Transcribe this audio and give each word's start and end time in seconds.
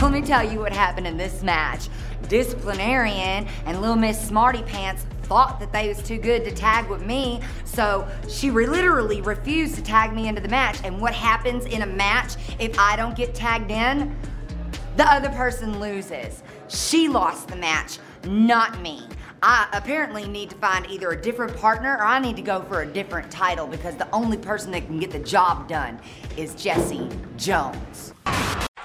Let 0.00 0.12
me 0.12 0.22
tell 0.22 0.48
you 0.48 0.60
what 0.60 0.72
happened 0.72 1.08
in 1.08 1.16
this 1.16 1.42
match. 1.42 1.88
Disciplinarian 2.28 3.48
and 3.66 3.80
Little 3.80 3.96
Miss 3.96 4.28
Smarty 4.28 4.62
Pants 4.62 5.04
thought 5.22 5.58
that 5.58 5.72
they 5.72 5.88
was 5.88 6.00
too 6.00 6.18
good 6.18 6.44
to 6.44 6.52
tag 6.52 6.88
with 6.88 7.04
me, 7.04 7.40
so 7.64 8.06
she 8.28 8.52
literally 8.52 9.20
refused 9.20 9.74
to 9.74 9.82
tag 9.82 10.14
me 10.14 10.28
into 10.28 10.40
the 10.40 10.48
match. 10.48 10.78
And 10.84 11.00
what 11.00 11.12
happens 11.12 11.64
in 11.64 11.82
a 11.82 11.86
match 11.86 12.36
if 12.60 12.78
I 12.78 12.94
don't 12.94 13.16
get 13.16 13.34
tagged 13.34 13.72
in? 13.72 14.16
The 14.96 15.04
other 15.04 15.30
person 15.30 15.80
loses. 15.80 16.44
She 16.68 17.08
lost 17.08 17.48
the 17.48 17.56
match, 17.56 17.98
not 18.24 18.80
me. 18.80 19.02
I 19.42 19.66
apparently 19.72 20.28
need 20.28 20.50
to 20.50 20.56
find 20.56 20.86
either 20.86 21.10
a 21.10 21.20
different 21.20 21.56
partner 21.56 21.96
or 21.96 22.04
I 22.04 22.20
need 22.20 22.36
to 22.36 22.42
go 22.42 22.62
for 22.62 22.82
a 22.82 22.86
different 22.86 23.32
title 23.32 23.66
because 23.66 23.96
the 23.96 24.08
only 24.12 24.36
person 24.36 24.70
that 24.70 24.86
can 24.86 25.00
get 25.00 25.10
the 25.10 25.18
job 25.18 25.68
done 25.68 26.00
is 26.36 26.54
Jesse 26.54 27.08
Jones. 27.36 28.14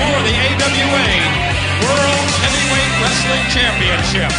For 0.00 0.22
the 0.24 0.32
AWA 0.32 1.08
World 1.84 2.28
Heavyweight 2.40 2.92
Wrestling 3.02 3.44
Championship. 3.52 4.32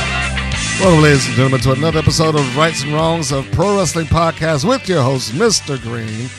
Welcome, 0.80 1.04
ladies 1.04 1.28
and 1.28 1.36
gentlemen, 1.36 1.62
to 1.62 1.72
another 1.74 2.00
episode 2.00 2.34
of 2.34 2.58
Rights 2.58 2.82
and 2.82 2.94
Wrongs 2.94 3.32
of 3.32 3.46
Pro 3.52 3.78
Wrestling 3.78 4.08
Podcast 4.08 4.68
with 4.68 4.90
your 4.90 5.04
host, 5.04 5.34
Mr. 5.34 5.80
Green. 5.80 6.30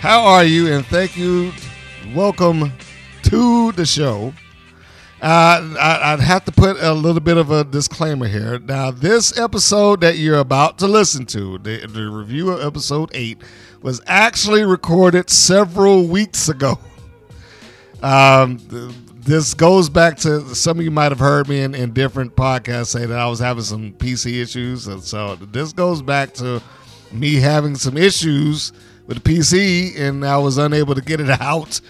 How 0.00 0.24
are 0.24 0.44
you? 0.44 0.72
And 0.72 0.86
thank 0.86 1.14
you. 1.14 1.52
Welcome 2.14 2.72
to 3.24 3.72
the 3.72 3.84
show. 3.84 4.32
Uh, 5.20 5.76
I, 5.78 6.14
I'd 6.14 6.20
have 6.20 6.46
to 6.46 6.52
put 6.52 6.78
a 6.82 6.94
little 6.94 7.20
bit 7.20 7.36
of 7.36 7.50
a 7.50 7.64
disclaimer 7.64 8.28
here. 8.28 8.58
Now, 8.60 8.90
this 8.90 9.38
episode 9.38 10.00
that 10.00 10.16
you're 10.16 10.38
about 10.38 10.78
to 10.78 10.86
listen 10.86 11.26
to, 11.26 11.58
the, 11.58 11.86
the 11.86 12.08
review 12.08 12.50
of 12.50 12.66
episode 12.66 13.10
8, 13.12 13.42
was 13.82 14.00
actually 14.06 14.64
recorded 14.64 15.28
several 15.28 16.06
weeks 16.06 16.48
ago. 16.48 16.78
Um, 18.04 18.58
this 19.14 19.54
goes 19.54 19.88
back 19.88 20.18
to 20.18 20.54
some 20.54 20.78
of 20.78 20.84
you 20.84 20.90
might 20.90 21.10
have 21.10 21.18
heard 21.18 21.48
me 21.48 21.62
in, 21.62 21.74
in 21.74 21.94
different 21.94 22.36
podcasts 22.36 22.88
say 22.88 23.06
that 23.06 23.18
I 23.18 23.26
was 23.26 23.38
having 23.38 23.64
some 23.64 23.94
PC 23.94 24.42
issues, 24.42 24.86
and 24.86 25.02
so 25.02 25.36
this 25.36 25.72
goes 25.72 26.02
back 26.02 26.34
to 26.34 26.62
me 27.12 27.36
having 27.36 27.76
some 27.76 27.96
issues 27.96 28.74
with 29.06 29.22
the 29.22 29.32
PC, 29.32 29.98
and 29.98 30.22
I 30.22 30.36
was 30.36 30.58
unable 30.58 30.94
to 30.94 31.00
get 31.00 31.18
it 31.18 31.30
out 31.40 31.80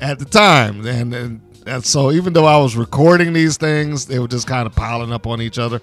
at 0.00 0.18
the 0.18 0.24
time, 0.24 0.86
and, 0.86 1.12
and, 1.12 1.40
and 1.66 1.84
so 1.84 2.12
even 2.12 2.32
though 2.32 2.46
I 2.46 2.56
was 2.56 2.74
recording 2.74 3.34
these 3.34 3.58
things, 3.58 4.06
they 4.06 4.18
were 4.18 4.28
just 4.28 4.46
kind 4.46 4.66
of 4.66 4.74
piling 4.74 5.12
up 5.12 5.26
on 5.26 5.42
each 5.42 5.58
other. 5.58 5.82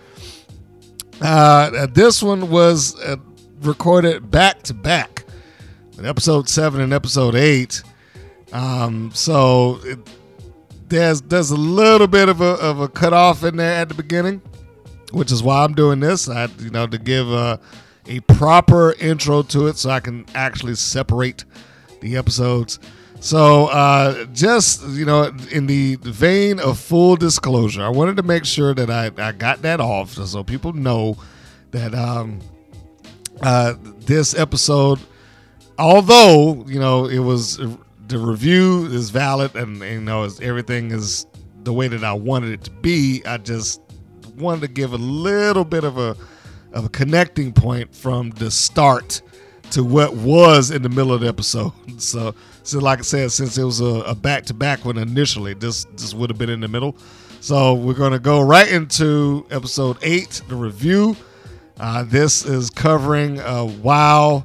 Uh, 1.21 1.85
this 1.93 2.23
one 2.23 2.49
was 2.49 2.99
uh, 3.01 3.17
recorded 3.61 4.31
back 4.31 4.63
to 4.63 4.73
back, 4.73 5.25
episode 6.03 6.49
seven 6.49 6.81
and 6.81 6.91
episode 6.91 7.35
eight. 7.35 7.83
Um, 8.55 9.11
so 9.13 9.79
it, 9.83 9.99
there's 10.87 11.21
there's 11.23 11.51
a 11.51 11.57
little 11.57 12.07
bit 12.07 12.29
of 12.29 12.39
a 12.39 12.53
of 12.53 12.79
a 12.79 12.87
cutoff 12.87 13.43
in 13.43 13.57
there 13.57 13.81
at 13.81 13.89
the 13.89 13.95
beginning, 13.95 14.41
which 15.11 15.29
is 15.29 15.43
why 15.43 15.65
I'm 15.65 15.73
doing 15.73 15.99
this. 15.99 16.29
I 16.29 16.47
you 16.59 16.69
know 16.69 16.87
to 16.87 16.97
give 16.97 17.29
a, 17.29 17.59
a 18.05 18.21
proper 18.21 18.93
intro 18.93 19.41
to 19.43 19.67
it, 19.67 19.75
so 19.77 19.89
I 19.89 19.99
can 19.99 20.25
actually 20.33 20.75
separate 20.75 21.43
the 21.99 22.15
episodes. 22.15 22.79
So 23.19 23.65
uh, 23.65 24.23
just 24.27 24.87
you 24.87 25.03
know, 25.03 25.33
in 25.51 25.67
the 25.67 25.97
vein 25.97 26.61
of 26.61 26.79
full 26.79 27.17
disclosure, 27.17 27.83
I 27.83 27.89
wanted 27.89 28.15
to 28.17 28.23
make 28.23 28.45
sure 28.45 28.73
that 28.73 28.89
I, 28.89 29.11
I 29.17 29.33
got 29.33 29.63
that 29.63 29.81
off, 29.81 30.13
so 30.13 30.43
people 30.45 30.71
know 30.71 31.17
that 31.71 31.93
um, 31.93 32.39
uh, 33.41 33.73
this 33.99 34.33
episode, 34.33 35.01
although 35.77 36.63
you 36.67 36.79
know 36.79 37.07
it 37.07 37.19
was 37.19 37.59
the 38.07 38.17
review 38.19 38.85
is 38.85 39.09
valid 39.09 39.55
and, 39.55 39.79
you 39.79 40.01
know 40.01 40.27
everything 40.41 40.91
is 40.91 41.25
the 41.63 41.73
way 41.73 41.87
that 41.87 42.03
I 42.03 42.13
wanted 42.13 42.51
it 42.51 42.63
to 42.65 42.71
be. 42.71 43.23
I 43.25 43.37
just 43.37 43.81
wanted 44.37 44.61
to 44.61 44.67
give 44.67 44.93
a 44.93 44.97
little 44.97 45.65
bit 45.65 45.83
of 45.83 45.97
a 45.97 46.15
of 46.73 46.85
a 46.85 46.89
connecting 46.89 47.53
point 47.53 47.95
from 47.95 48.31
the 48.31 48.51
start 48.51 49.21
to 49.71 49.83
what 49.83 50.13
was 50.15 50.71
in 50.71 50.81
the 50.81 50.89
middle 50.89 51.13
of 51.13 51.21
the 51.21 51.27
episode. 51.27 51.71
So, 51.97 52.35
so 52.63 52.79
like 52.79 52.99
I 52.99 53.03
said, 53.03 53.31
since 53.31 53.57
it 53.57 53.63
was 53.63 53.79
a 53.79 54.13
back 54.15 54.45
to 54.47 54.53
back 54.53 54.83
one 54.83 54.97
initially, 54.97 55.53
this 55.53 55.85
this 55.95 56.13
would 56.13 56.29
have 56.29 56.37
been 56.37 56.49
in 56.49 56.59
the 56.59 56.67
middle. 56.67 56.97
So 57.39 57.73
we're 57.73 57.93
gonna 57.93 58.19
go 58.19 58.41
right 58.41 58.67
into 58.67 59.45
episode 59.49 59.97
eight, 60.01 60.41
the 60.49 60.55
review. 60.55 61.15
Uh, 61.79 62.03
this 62.03 62.43
is 62.45 62.69
covering 62.69 63.39
uh, 63.39 63.63
WoW. 63.63 64.43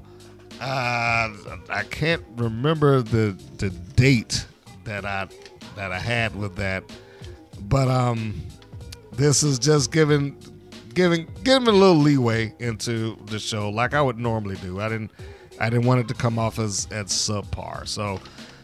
Uh, 0.60 1.32
I 1.70 1.84
can't 1.88 2.22
remember 2.36 3.00
the 3.00 3.34
the 3.56 3.70
date 3.70 4.46
that 4.84 5.06
I 5.06 5.26
that 5.74 5.90
I 5.90 5.98
had 5.98 6.36
with 6.36 6.54
that, 6.56 6.84
but 7.62 7.88
um, 7.88 8.38
this 9.12 9.42
is 9.42 9.58
just 9.58 9.90
giving 9.90 10.36
giving 10.92 11.26
giving 11.44 11.68
a 11.68 11.72
little 11.72 11.96
leeway 11.96 12.54
into 12.58 13.16
the 13.26 13.38
show 13.38 13.70
like 13.70 13.94
I 13.94 14.02
would 14.02 14.18
normally 14.18 14.56
do. 14.56 14.80
I 14.80 14.90
didn't 14.90 15.12
I 15.58 15.70
didn't 15.70 15.86
want 15.86 16.00
it 16.00 16.08
to 16.08 16.14
come 16.14 16.38
off 16.38 16.58
as 16.58 16.86
as 16.90 17.06
subpar. 17.06 17.88
So 17.88 18.20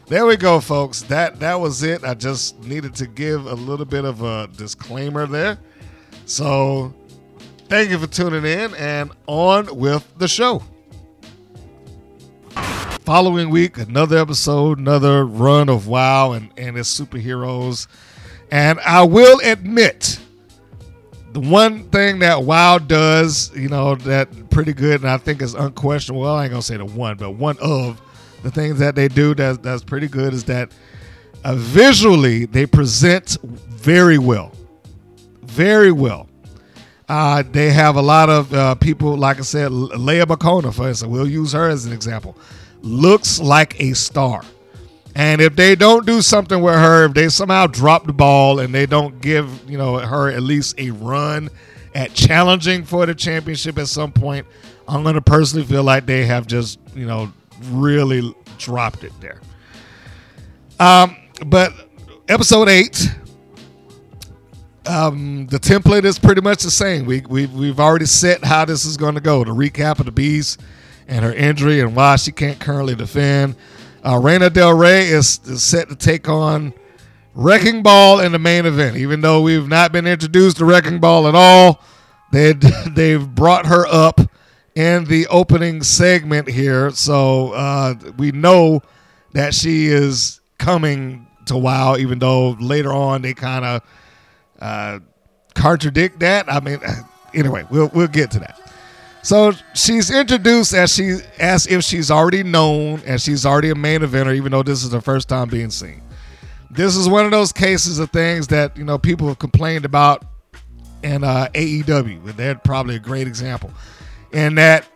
there 0.07 0.27
we 0.27 0.37
go, 0.37 0.61
folks. 0.61 1.01
That 1.03 1.41
that 1.41 1.59
was 1.59 1.83
it. 1.83 2.05
I 2.05 2.13
just 2.13 2.63
needed 2.63 2.95
to 2.97 3.07
give 3.07 3.47
a 3.47 3.55
little 3.55 3.87
bit 3.87 4.05
of 4.05 4.21
a 4.23 4.49
disclaimer 4.49 5.27
there. 5.27 5.57
So 6.27 6.95
thank 7.69 7.89
you 7.89 7.99
for 7.99 8.07
tuning 8.07 8.45
in 8.45 8.75
and 8.75 9.13
on 9.27 9.75
with 9.79 10.07
the 10.19 10.29
show 10.29 10.63
following 13.07 13.51
week, 13.51 13.79
another 13.79 14.19
episode, 14.19 14.81
another 14.81 15.25
run 15.25 15.69
of 15.69 15.87
WoW 15.87 16.33
and, 16.33 16.51
and 16.57 16.77
its 16.77 17.01
superheroes. 17.01 17.87
And 18.51 18.81
I 18.81 19.05
will 19.05 19.39
admit, 19.45 20.19
the 21.33 21.39
one 21.39 21.89
thing 21.91 22.19
that 22.19 22.43
WoW 22.43 22.79
does, 22.79 23.57
you 23.57 23.69
know, 23.69 23.95
that 23.95 24.51
pretty 24.51 24.73
good, 24.73 25.03
and 25.03 25.09
I 25.09 25.19
think 25.19 25.41
is 25.41 25.55
unquestionable. 25.55 26.23
Well, 26.23 26.35
I 26.35 26.45
ain't 26.45 26.51
gonna 26.51 26.63
say 26.63 26.79
the 26.79 26.85
one, 26.85 27.17
but 27.17 27.31
one 27.31 27.57
of 27.61 28.01
the 28.43 28.51
things 28.51 28.81
that 28.81 28.97
they 28.97 29.07
do 29.07 29.37
that 29.37 29.63
that's 29.63 29.85
pretty 29.85 30.09
good 30.09 30.35
is 30.35 30.43
that 30.45 30.73
uh, 31.45 31.55
visually 31.55 32.47
they 32.47 32.67
present 32.67 33.39
very 33.45 34.19
well, 34.19 34.51
very 35.43 35.93
well. 35.93 36.29
Uh, 37.09 37.45
they 37.53 37.71
have 37.71 37.95
a 37.95 38.03
lot 38.03 38.29
of 38.29 38.53
uh, 38.53 38.75
people, 38.75 39.17
like 39.17 39.39
I 39.39 39.43
said, 39.43 39.71
Leia 39.71 40.25
McCona, 40.25 40.75
for 40.75 40.89
instance. 40.89 41.09
We'll 41.09 41.29
use 41.29 41.53
her 41.53 41.69
as 41.69 41.87
an 41.87 41.93
example 41.93 42.37
looks 42.87 43.41
like 43.41 43.81
a 43.81 43.93
star. 43.95 44.43
And 45.15 45.41
if 45.41 45.57
they 45.57 45.75
don't 45.75 46.05
do 46.05 46.21
something 46.21 46.61
with 46.61 46.75
her, 46.75 47.07
if 47.07 47.15
they 47.15 47.29
somehow 47.29 47.67
drop 47.67 48.07
the 48.07 48.13
ball 48.13 48.61
and 48.61 48.75
they 48.75 48.85
don't 48.85 49.21
give, 49.21 49.69
you 49.69 49.79
know, 49.79 49.97
her 49.99 50.31
at 50.31 50.43
least 50.43 50.79
a 50.79 50.91
run 50.91 51.49
at 51.95 52.13
challenging 52.13 52.85
for 52.85 53.07
the 53.07 53.15
championship 53.15 53.79
at 53.79 53.89
some 53.89 54.13
point, 54.13 54.47
I'm 54.87 55.03
going 55.03 55.15
to 55.15 55.23
personally 55.23 55.65
feel 55.65 55.83
like 55.83 56.05
they 56.05 56.27
have 56.27 56.47
just, 56.47 56.79
you 56.95 57.07
know, 57.07 57.33
really 57.71 58.35
dropped 58.59 59.05
it 59.05 59.13
there. 59.21 59.41
Um, 60.79 61.17
but 61.47 61.73
episode 62.29 62.69
eight, 62.69 63.11
um, 64.87 65.47
the 65.47 65.59
template 65.59 66.05
is 66.05 66.19
pretty 66.19 66.43
much 66.43 66.63
the 66.63 66.71
same. 66.71 67.07
We, 67.07 67.23
we, 67.23 67.47
we've 67.47 67.81
already 67.81 68.05
set 68.05 68.45
how 68.45 68.67
this 68.67 68.85
is 68.85 68.99
going 68.99 69.15
to 69.15 69.23
go. 69.23 69.45
The 69.45 69.53
recap 69.53 69.99
of 69.99 70.05
the 70.05 70.13
beast 70.13 70.61
and 71.09 71.25
her 71.25 71.33
injury 71.33 71.81
and 71.81 71.95
why 71.95 72.17
she 72.17 72.33
can't 72.33 72.59
currently 72.59 72.95
defend. 72.95 73.57
Uh, 74.05 74.19
Reina 74.19 74.51
Del 74.51 74.75
Rey 74.75 75.09
is, 75.09 75.41
is 75.45 75.63
set 75.63 75.89
to 75.89 75.97
take 75.97 76.29
on 76.29 76.73
Wrecking 77.35 77.83
Ball 77.83 78.21
in 78.21 78.33
the 78.33 78.39
main 78.39 78.67
event. 78.67 78.97
Even 78.97 79.21
though 79.21 79.43
we've 79.43 79.69
not 79.69 79.93
been 79.93 80.07
introduced 80.07 80.59
to 80.59 80.65
Wrecking 80.65 81.01
Ball 81.01 81.29
at 81.29 81.35
all, 81.35 81.83
they 82.33 82.53
they've 82.95 83.27
brought 83.35 83.67
her 83.67 83.87
up 83.87 84.21
in 84.75 85.05
the 85.05 85.27
opening 85.29 85.83
segment 85.83 86.49
here, 86.49 86.91
so 86.91 87.53
uh, 87.53 87.95
we 88.19 88.31
know 88.31 88.83
that 89.33 89.55
she 89.55 89.87
is 89.87 90.41
coming 90.59 91.27
to 91.47 91.57
WoW. 91.57 91.97
Even 91.97 92.19
though 92.19 92.51
later 92.61 92.93
on 92.93 93.23
they 93.23 93.35
kind 93.35 93.65
of 93.65 93.83
uh, 94.61 94.99
contradict 95.55 96.21
that. 96.21 96.51
I 96.53 96.61
mean, 96.61 96.79
anyway, 97.35 97.67
we'll 97.71 97.91
we'll 97.95 98.09
get 98.09 98.31
to 98.33 98.39
that. 98.41 98.66
So 99.27 99.51
she's 99.75 100.09
introduced 100.09 100.73
as 100.73 100.95
she 100.95 101.19
as 101.41 101.67
if 101.67 101.83
she's 101.83 102.13
already 102.13 102.45
known 102.45 103.03
and 103.05 103.21
she's 103.21 103.45
already 103.45 103.71
a 103.71 103.75
main 103.75 104.03
eventer, 104.03 104.33
even 104.37 104.53
though 104.53 104.63
this 104.63 104.85
is 104.85 104.93
her 104.93 105.01
first 105.01 105.29
time 105.29 105.49
being 105.49 105.71
seen. 105.71 106.01
This 106.71 106.95
is 106.95 107.09
one 107.09 107.25
of 107.25 107.33
those 107.33 107.51
cases 107.51 107.99
of 107.99 108.13
things 108.13 108.47
that 108.47 108.77
you 108.77 108.85
know 108.85 108.99
people 108.99 109.27
have 109.27 109.41
complained 109.41 109.85
about 109.85 110.25
in 111.03 111.25
uh, 111.25 111.49
AEW. 111.55 112.37
They're 112.37 112.55
probably 112.55 112.95
a 112.95 113.01
great 113.01 113.27
example, 113.27 113.73
in 114.31 114.55
that 114.55 114.87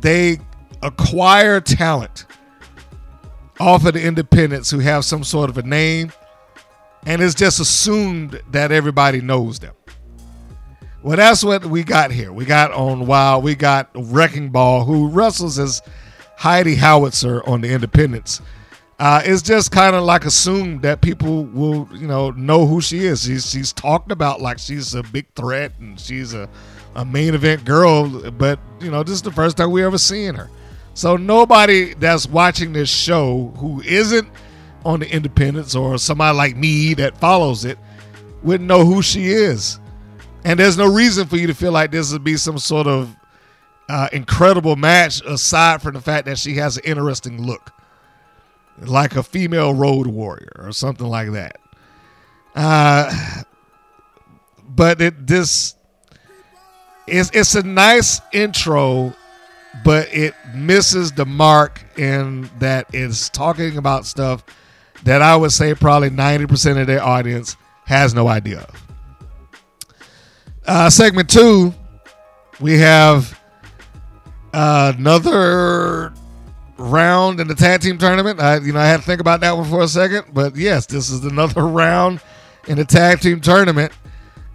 they 0.00 0.38
acquire 0.82 1.60
talent 1.60 2.24
off 3.60 3.84
of 3.84 3.92
the 3.92 4.02
independents 4.02 4.70
who 4.70 4.78
have 4.78 5.04
some 5.04 5.22
sort 5.22 5.50
of 5.50 5.58
a 5.58 5.62
name, 5.62 6.10
and 7.04 7.20
it's 7.20 7.34
just 7.34 7.60
assumed 7.60 8.40
that 8.52 8.72
everybody 8.72 9.20
knows 9.20 9.58
them. 9.58 9.74
Well, 11.04 11.18
that's 11.18 11.44
what 11.44 11.66
we 11.66 11.84
got 11.84 12.12
here. 12.12 12.32
We 12.32 12.46
got 12.46 12.72
on 12.72 13.06
Wild, 13.06 13.44
we 13.44 13.54
got 13.54 13.90
Wrecking 13.94 14.48
Ball, 14.48 14.86
who 14.86 15.08
wrestles 15.08 15.58
as 15.58 15.82
Heidi 16.38 16.76
Howitzer 16.76 17.46
on 17.46 17.60
the 17.60 17.68
independents. 17.68 18.40
Uh, 18.98 19.20
it's 19.22 19.42
just 19.42 19.70
kind 19.70 19.94
of 19.94 20.02
like 20.04 20.24
assumed 20.24 20.80
that 20.80 21.02
people 21.02 21.44
will, 21.44 21.86
you 21.92 22.06
know, 22.06 22.30
know 22.30 22.66
who 22.66 22.80
she 22.80 23.00
is. 23.00 23.24
She's 23.24 23.50
she's 23.50 23.70
talked 23.70 24.12
about 24.12 24.40
like 24.40 24.58
she's 24.58 24.94
a 24.94 25.02
big 25.02 25.26
threat 25.34 25.72
and 25.78 26.00
she's 26.00 26.32
a, 26.32 26.48
a 26.94 27.04
main 27.04 27.34
event 27.34 27.66
girl, 27.66 28.30
but 28.30 28.58
you 28.80 28.90
know, 28.90 29.02
this 29.02 29.16
is 29.16 29.22
the 29.22 29.30
first 29.30 29.58
time 29.58 29.72
we 29.72 29.84
ever 29.84 29.98
seen 29.98 30.34
her. 30.34 30.48
So 30.94 31.18
nobody 31.18 31.92
that's 31.92 32.26
watching 32.26 32.72
this 32.72 32.88
show 32.88 33.52
who 33.58 33.82
isn't 33.82 34.26
on 34.86 35.00
the 35.00 35.12
independents 35.14 35.74
or 35.74 35.98
somebody 35.98 36.34
like 36.34 36.56
me 36.56 36.94
that 36.94 37.18
follows 37.18 37.66
it 37.66 37.78
wouldn't 38.42 38.66
know 38.66 38.86
who 38.86 39.02
she 39.02 39.26
is. 39.26 39.78
And 40.44 40.60
there's 40.60 40.76
no 40.76 40.92
reason 40.92 41.26
for 41.26 41.36
you 41.36 41.46
to 41.46 41.54
feel 41.54 41.72
like 41.72 41.90
this 41.90 42.12
would 42.12 42.24
be 42.24 42.36
some 42.36 42.58
sort 42.58 42.86
of 42.86 43.16
uh, 43.88 44.08
incredible 44.12 44.76
match 44.76 45.22
aside 45.22 45.82
from 45.82 45.94
the 45.94 46.00
fact 46.00 46.26
that 46.26 46.38
she 46.38 46.54
has 46.56 46.76
an 46.76 46.84
interesting 46.84 47.42
look, 47.42 47.72
like 48.78 49.16
a 49.16 49.22
female 49.22 49.74
road 49.74 50.06
warrior 50.06 50.52
or 50.58 50.72
something 50.72 51.06
like 51.06 51.32
that. 51.32 51.58
Uh, 52.54 53.42
but 54.68 55.00
it 55.00 55.26
this 55.26 55.74
it's 57.06 57.30
it's 57.32 57.54
a 57.54 57.62
nice 57.62 58.20
intro, 58.32 59.14
but 59.84 60.08
it 60.12 60.34
misses 60.54 61.12
the 61.12 61.26
mark 61.26 61.84
in 61.98 62.50
that 62.58 62.86
it's 62.92 63.28
talking 63.28 63.76
about 63.76 64.06
stuff 64.06 64.44
that 65.04 65.20
I 65.20 65.36
would 65.36 65.52
say 65.52 65.74
probably 65.74 66.10
ninety 66.10 66.46
percent 66.46 66.78
of 66.78 66.86
their 66.86 67.02
audience 67.02 67.56
has 67.86 68.14
no 68.14 68.28
idea 68.28 68.60
of. 68.60 68.83
Uh, 70.66 70.88
segment 70.88 71.28
two, 71.28 71.74
we 72.60 72.78
have 72.78 73.38
uh, 74.52 74.92
another 74.96 76.12
round 76.78 77.40
in 77.40 77.48
the 77.48 77.54
tag 77.54 77.80
team 77.80 77.98
tournament. 77.98 78.40
I, 78.40 78.58
you 78.58 78.72
know, 78.72 78.80
I 78.80 78.86
had 78.86 79.00
to 79.00 79.06
think 79.06 79.20
about 79.20 79.40
that 79.40 79.56
one 79.56 79.68
for 79.68 79.82
a 79.82 79.88
second, 79.88 80.26
but 80.32 80.56
yes, 80.56 80.86
this 80.86 81.10
is 81.10 81.24
another 81.24 81.62
round 81.66 82.20
in 82.66 82.78
the 82.78 82.84
tag 82.84 83.20
team 83.20 83.40
tournament. 83.40 83.92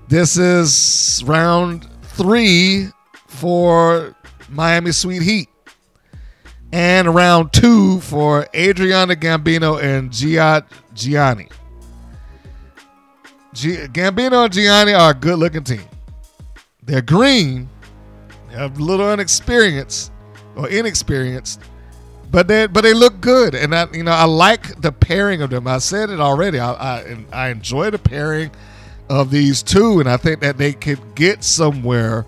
This 0.08 0.38
is 0.38 1.24
round 1.26 1.88
three 2.02 2.88
for 3.28 4.16
Miami 4.50 4.92
Sweet 4.92 5.22
Heat, 5.22 5.50
and 6.74 7.14
round 7.14 7.54
two 7.54 8.00
for 8.02 8.48
Adriana 8.56 9.16
Gambino 9.16 9.82
and 9.82 10.12
Gia 10.12 10.66
Gianni. 10.96 11.50
G- 13.54 13.86
Gambino 13.88 14.46
and 14.46 14.54
Gianni 14.54 14.94
are 14.94 15.12
a 15.12 15.14
good-looking 15.14 15.64
team. 15.64 15.84
They're 16.90 17.04
green, 17.04 17.70
they're 18.50 18.64
a 18.64 18.68
little 18.68 19.12
inexperienced 19.12 20.12
or 20.56 20.68
inexperienced, 20.70 21.62
but 22.32 22.48
they 22.48 22.66
but 22.66 22.82
they 22.82 22.96
look 22.96 23.22
good, 23.22 23.54
and 23.54 23.76
I 23.76 23.88
you 23.94 24.02
know 24.02 24.12
I 24.12 24.24
like 24.24 24.82
the 24.82 24.92
pairing 24.92 25.44
of 25.44 25.52
them. 25.52 25.68
I 25.68 25.78
said 25.78 26.10
it 26.10 26.20
already. 26.20 26.58
I 26.58 26.72
I, 26.72 27.26
I 27.32 27.50
enjoy 27.50 27.92
the 27.92 28.00
pairing 28.00 28.50
of 29.08 29.30
these 29.30 29.62
two, 29.62 30.00
and 30.00 30.10
I 30.10 30.18
think 30.18 30.40
that 30.40 30.58
they 30.58 30.74
could 30.74 31.14
get 31.14 31.44
somewhere 31.44 32.26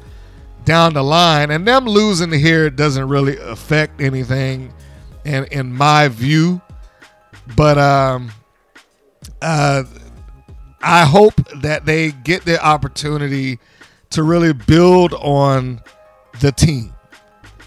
down 0.64 0.94
the 0.94 1.04
line. 1.04 1.50
And 1.50 1.68
them 1.68 1.86
losing 1.86 2.32
here 2.32 2.70
doesn't 2.70 3.08
really 3.08 3.38
affect 3.38 4.00
anything, 4.00 4.72
in 5.26 5.46
in 5.46 5.74
my 5.74 6.08
view. 6.08 6.62
But 7.56 7.80
um, 7.80 8.32
uh, 9.42 9.86
I 10.84 11.06
hope 11.06 11.34
that 11.64 11.88
they 11.88 12.12
get 12.12 12.46
the 12.46 12.64
opportunity 12.64 13.58
to 14.12 14.24
really 14.24 14.54
build 14.54 15.14
on 15.14 15.82
the 16.40 16.52
team 16.52 16.94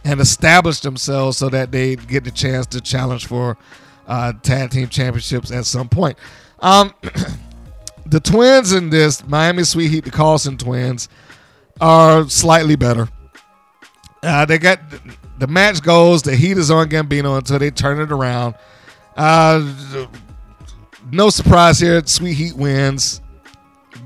and 0.05 0.21
establish 0.21 0.81
themselves 0.81 1.39
so 1.39 1.49
that 1.49 1.73
they 1.73 1.97
get 1.97 2.25
the 2.25 2.31
chance 2.31 2.67
to 2.67 2.81
challenge 2.81 3.27
for 3.27 3.57
uh, 4.07 4.33
tag 4.43 4.71
team 4.71 4.89
championships 4.89 5.51
at 5.51 5.65
some 5.65 5.89
point. 5.89 6.19
Um, 6.61 6.95
the 8.07 8.21
twins 8.21 8.73
in 8.73 8.91
this 8.91 9.27
Miami 9.27 9.65
Sweet 9.65 9.91
Heat, 9.91 10.05
the 10.05 10.11
Carlson 10.11 10.59
twins, 10.59 11.09
are 11.81 12.29
slightly 12.29 12.77
better. 12.77 13.09
Uh, 14.23 14.45
they 14.45 14.59
got 14.59 14.81
the 15.39 15.47
match 15.47 15.83
goes. 15.83 16.23
The 16.23 16.37
Heat 16.37 16.59
is 16.59 16.71
on 16.71 16.89
Gambino 16.89 17.37
until 17.37 17.59
they 17.59 17.71
turn 17.71 18.01
it 18.01 18.13
around. 18.13 18.55
Uh, 19.17 20.07
no 21.11 21.31
surprise 21.31 21.79
here. 21.79 22.03
Sweet 22.07 22.35
Heat 22.35 22.57
wins 22.57 23.21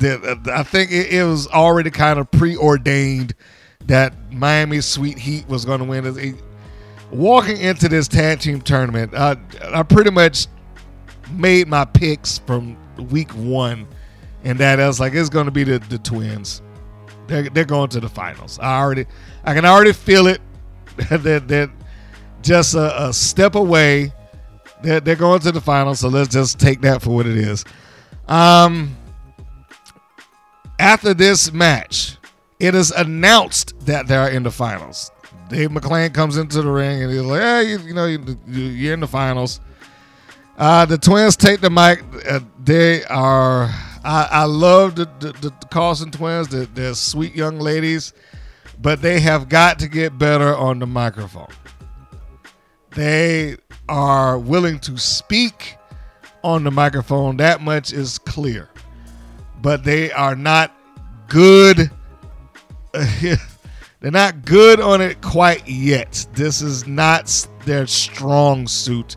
that 0.00 0.48
I 0.52 0.62
think 0.62 0.90
it, 0.90 1.12
it, 1.12 1.24
was 1.24 1.46
already 1.48 1.90
kind 1.90 2.18
of 2.18 2.30
preordained 2.30 3.34
that 3.86 4.14
Miami 4.32 4.80
Sweet 4.80 5.18
Heat 5.18 5.48
was 5.48 5.64
going 5.64 5.80
to 5.80 5.84
win. 5.84 6.38
Walking 7.10 7.56
into 7.56 7.88
this 7.88 8.06
tag 8.06 8.40
team 8.40 8.60
tournament, 8.60 9.14
uh, 9.14 9.36
I 9.64 9.82
pretty 9.82 10.10
much 10.10 10.46
made 11.32 11.68
my 11.68 11.84
picks 11.84 12.38
from 12.38 12.76
week 13.10 13.30
one, 13.32 13.86
and 14.44 14.58
that 14.58 14.80
I 14.80 14.86
was 14.86 15.00
like, 15.00 15.14
it's 15.14 15.28
going 15.28 15.46
to 15.46 15.52
be 15.52 15.64
the, 15.64 15.78
the 15.78 15.98
twins. 15.98 16.62
They're, 17.26 17.48
they're 17.48 17.64
going 17.64 17.88
to 17.90 18.00
the 18.00 18.08
finals. 18.08 18.58
I 18.58 18.78
already, 18.80 19.06
I 19.44 19.54
can 19.54 19.64
already 19.64 19.92
feel 19.92 20.26
it. 20.26 20.40
they're, 21.10 21.40
they're 21.40 21.70
just 22.42 22.74
a, 22.74 23.08
a 23.08 23.12
step 23.12 23.54
away. 23.54 24.12
They're, 24.82 25.00
they're 25.00 25.16
going 25.16 25.40
to 25.40 25.52
the 25.52 25.60
finals, 25.60 26.00
so 26.00 26.08
let's 26.08 26.28
just 26.28 26.58
take 26.58 26.80
that 26.82 27.02
for 27.02 27.10
what 27.10 27.26
it 27.26 27.36
is. 27.36 27.64
Um, 28.28 28.96
after 30.88 31.12
this 31.12 31.52
match, 31.52 32.16
it 32.58 32.74
is 32.74 32.90
announced 32.92 33.78
that 33.80 34.06
they're 34.06 34.30
in 34.30 34.42
the 34.42 34.50
finals. 34.50 35.10
Dave 35.50 35.68
McLane 35.68 36.14
comes 36.14 36.38
into 36.38 36.62
the 36.62 36.70
ring 36.70 37.02
and 37.02 37.12
he's 37.12 37.20
like, 37.20 37.42
"Hey, 37.42 37.70
you, 37.70 37.78
you 37.80 37.94
know, 37.94 38.06
you, 38.06 38.90
are 38.90 38.94
in 38.94 39.00
the 39.00 39.06
finals." 39.06 39.60
Uh, 40.56 40.86
the 40.86 40.96
twins 40.96 41.36
take 41.36 41.60
the 41.60 41.68
mic. 41.68 42.02
Uh, 42.26 42.40
they 42.64 43.04
are. 43.04 43.64
I, 44.02 44.28
I 44.30 44.44
love 44.44 44.96
the, 44.96 45.04
the, 45.20 45.32
the 45.32 45.50
Carlson 45.70 46.10
twins. 46.10 46.48
They're, 46.48 46.64
they're 46.64 46.94
sweet 46.94 47.34
young 47.34 47.58
ladies, 47.58 48.14
but 48.80 49.02
they 49.02 49.20
have 49.20 49.50
got 49.50 49.78
to 49.80 49.88
get 49.88 50.16
better 50.16 50.56
on 50.56 50.78
the 50.78 50.86
microphone. 50.86 51.52
They 52.92 53.56
are 53.90 54.38
willing 54.38 54.78
to 54.80 54.96
speak 54.96 55.76
on 56.42 56.64
the 56.64 56.70
microphone. 56.70 57.36
That 57.36 57.60
much 57.60 57.92
is 57.92 58.18
clear 58.18 58.70
but 59.62 59.84
they 59.84 60.10
are 60.12 60.36
not 60.36 60.72
good. 61.28 61.90
They're 64.00 64.12
not 64.12 64.44
good 64.44 64.80
on 64.80 65.00
it 65.00 65.20
quite 65.20 65.68
yet. 65.68 66.26
This 66.32 66.62
is 66.62 66.86
not 66.86 67.46
their 67.64 67.86
strong 67.86 68.66
suit 68.66 69.16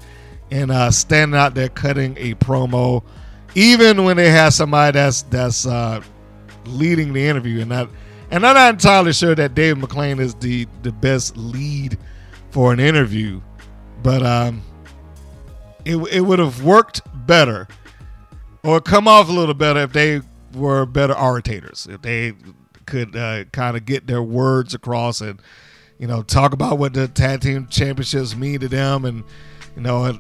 in 0.50 0.70
uh, 0.70 0.92
standing 0.92 1.40
out 1.40 1.54
there 1.54 1.70
cutting 1.70 2.16
a 2.18 2.34
promo, 2.36 3.04
even 3.56 4.04
when 4.04 4.18
they 4.18 4.30
have 4.30 4.54
somebody 4.54 4.94
that's 4.94 5.22
that's 5.24 5.66
uh, 5.66 6.02
leading 6.66 7.14
the 7.14 7.26
interview. 7.26 7.62
And 7.62 7.70
not, 7.70 7.90
and 8.32 8.46
I'm 8.46 8.56
not 8.56 8.74
entirely 8.74 9.14
sure 9.14 9.36
that 9.36 9.56
Dave 9.56 9.78
McLane 9.78 10.20
is 10.20 10.36
the 10.36 10.68
the 10.82 10.92
best 10.92 11.38
lead 11.38 11.98
for 12.50 12.74
an 12.74 12.80
interview, 12.80 13.42
but 14.04 14.24
um, 14.24 14.62
it 15.86 15.96
it 16.12 16.22
would 16.22 16.40
have 16.40 16.64
worked 16.64 17.02
better 17.28 17.68
or 18.64 18.82
come 18.82 19.08
off 19.08 19.30
a 19.30 19.32
little 19.32 19.54
better 19.54 19.82
if 19.82 19.94
they 19.94 20.22
were 20.56 20.86
better 20.86 21.18
orators. 21.18 21.88
If 21.90 22.02
they 22.02 22.34
could 22.86 23.16
uh, 23.16 23.46
kind 23.46 23.78
of 23.78 23.86
get 23.86 24.08
their 24.08 24.22
words 24.22 24.74
across 24.74 25.22
and 25.22 25.42
you 25.98 26.08
know 26.08 26.24
talk 26.24 26.54
about 26.54 26.78
what 26.78 26.94
the 26.94 27.08
tag 27.08 27.42
team 27.42 27.68
championships 27.68 28.36
mean 28.36 28.60
to 28.60 28.68
them 28.68 29.06
and 29.06 29.24
you 29.76 29.82
know 29.82 30.18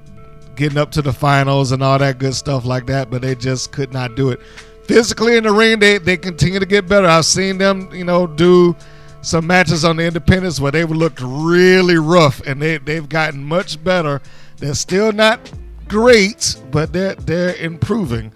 getting 0.55 0.77
up 0.77 0.91
to 0.91 1.01
the 1.01 1.11
finals 1.11 1.71
and 1.71 1.81
all 1.81 1.97
that 1.97 2.19
good 2.19 2.35
stuff 2.35 2.65
like 2.65 2.85
that 2.85 3.09
but 3.09 3.21
they 3.21 3.35
just 3.35 3.71
could 3.71 3.91
not 3.91 4.15
do 4.15 4.29
it. 4.29 4.39
Physically 4.85 5.37
in 5.37 5.43
the 5.43 5.51
ring 5.51 5.79
they, 5.79 5.97
they 5.97 6.17
continue 6.17 6.59
to 6.59 6.65
get 6.65 6.87
better. 6.87 7.07
I've 7.07 7.25
seen 7.25 7.57
them 7.57 7.89
you 7.93 8.03
know 8.03 8.27
do 8.27 8.75
some 9.21 9.45
matches 9.45 9.85
on 9.85 9.97
the 9.97 10.05
independents 10.05 10.59
where 10.59 10.71
they 10.71 10.83
looked 10.83 11.21
really 11.21 11.97
rough 11.97 12.41
and 12.47 12.59
they, 12.59 12.79
they've 12.79 13.07
gotten 13.07 13.43
much 13.43 13.83
better. 13.83 14.19
They're 14.57 14.73
still 14.73 15.11
not 15.11 15.51
great 15.91 16.55
but 16.71 16.93
they're 16.93 17.15
they're 17.15 17.53
improving 17.55 18.31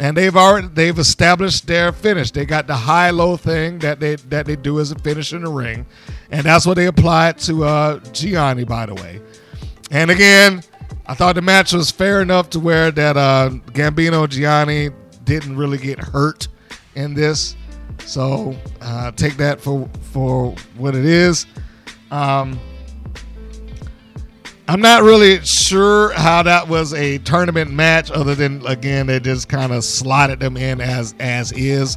and 0.00 0.16
they've 0.16 0.36
already 0.36 0.68
they've 0.68 0.98
established 0.98 1.66
their 1.66 1.92
finish. 1.92 2.30
They 2.30 2.44
got 2.44 2.66
the 2.66 2.76
high 2.76 3.10
low 3.10 3.36
thing 3.36 3.78
that 3.80 4.00
they 4.00 4.16
that 4.16 4.46
they 4.46 4.56
do 4.56 4.80
as 4.80 4.92
a 4.92 4.98
finish 4.98 5.32
in 5.32 5.42
the 5.42 5.50
ring, 5.50 5.86
and 6.30 6.44
that's 6.44 6.66
what 6.66 6.74
they 6.74 6.86
applied 6.86 7.38
to 7.40 7.64
uh, 7.64 7.98
Gianni, 8.12 8.64
by 8.64 8.86
the 8.86 8.94
way. 8.94 9.20
And 9.90 10.10
again, 10.10 10.62
I 11.06 11.14
thought 11.14 11.34
the 11.34 11.42
match 11.42 11.72
was 11.72 11.90
fair 11.90 12.20
enough 12.20 12.50
to 12.50 12.60
where 12.60 12.90
that 12.90 13.16
uh, 13.16 13.50
Gambino 13.72 14.28
Gianni 14.28 14.90
didn't 15.24 15.56
really 15.56 15.78
get 15.78 15.98
hurt 15.98 16.48
in 16.94 17.14
this. 17.14 17.56
So 18.04 18.56
uh, 18.80 19.12
take 19.12 19.36
that 19.38 19.60
for 19.60 19.88
for 20.12 20.54
what 20.76 20.94
it 20.94 21.04
is. 21.04 21.46
Um, 22.10 22.58
I'm 24.68 24.82
not 24.82 25.02
really 25.02 25.40
sure 25.40 26.12
how 26.12 26.42
that 26.42 26.68
was 26.68 26.92
a 26.92 27.16
tournament 27.18 27.72
match, 27.72 28.10
other 28.10 28.34
than 28.34 28.64
again 28.66 29.06
they 29.06 29.18
just 29.18 29.48
kind 29.48 29.72
of 29.72 29.82
slotted 29.82 30.40
them 30.40 30.58
in 30.58 30.82
as 30.82 31.14
as 31.18 31.52
is. 31.52 31.96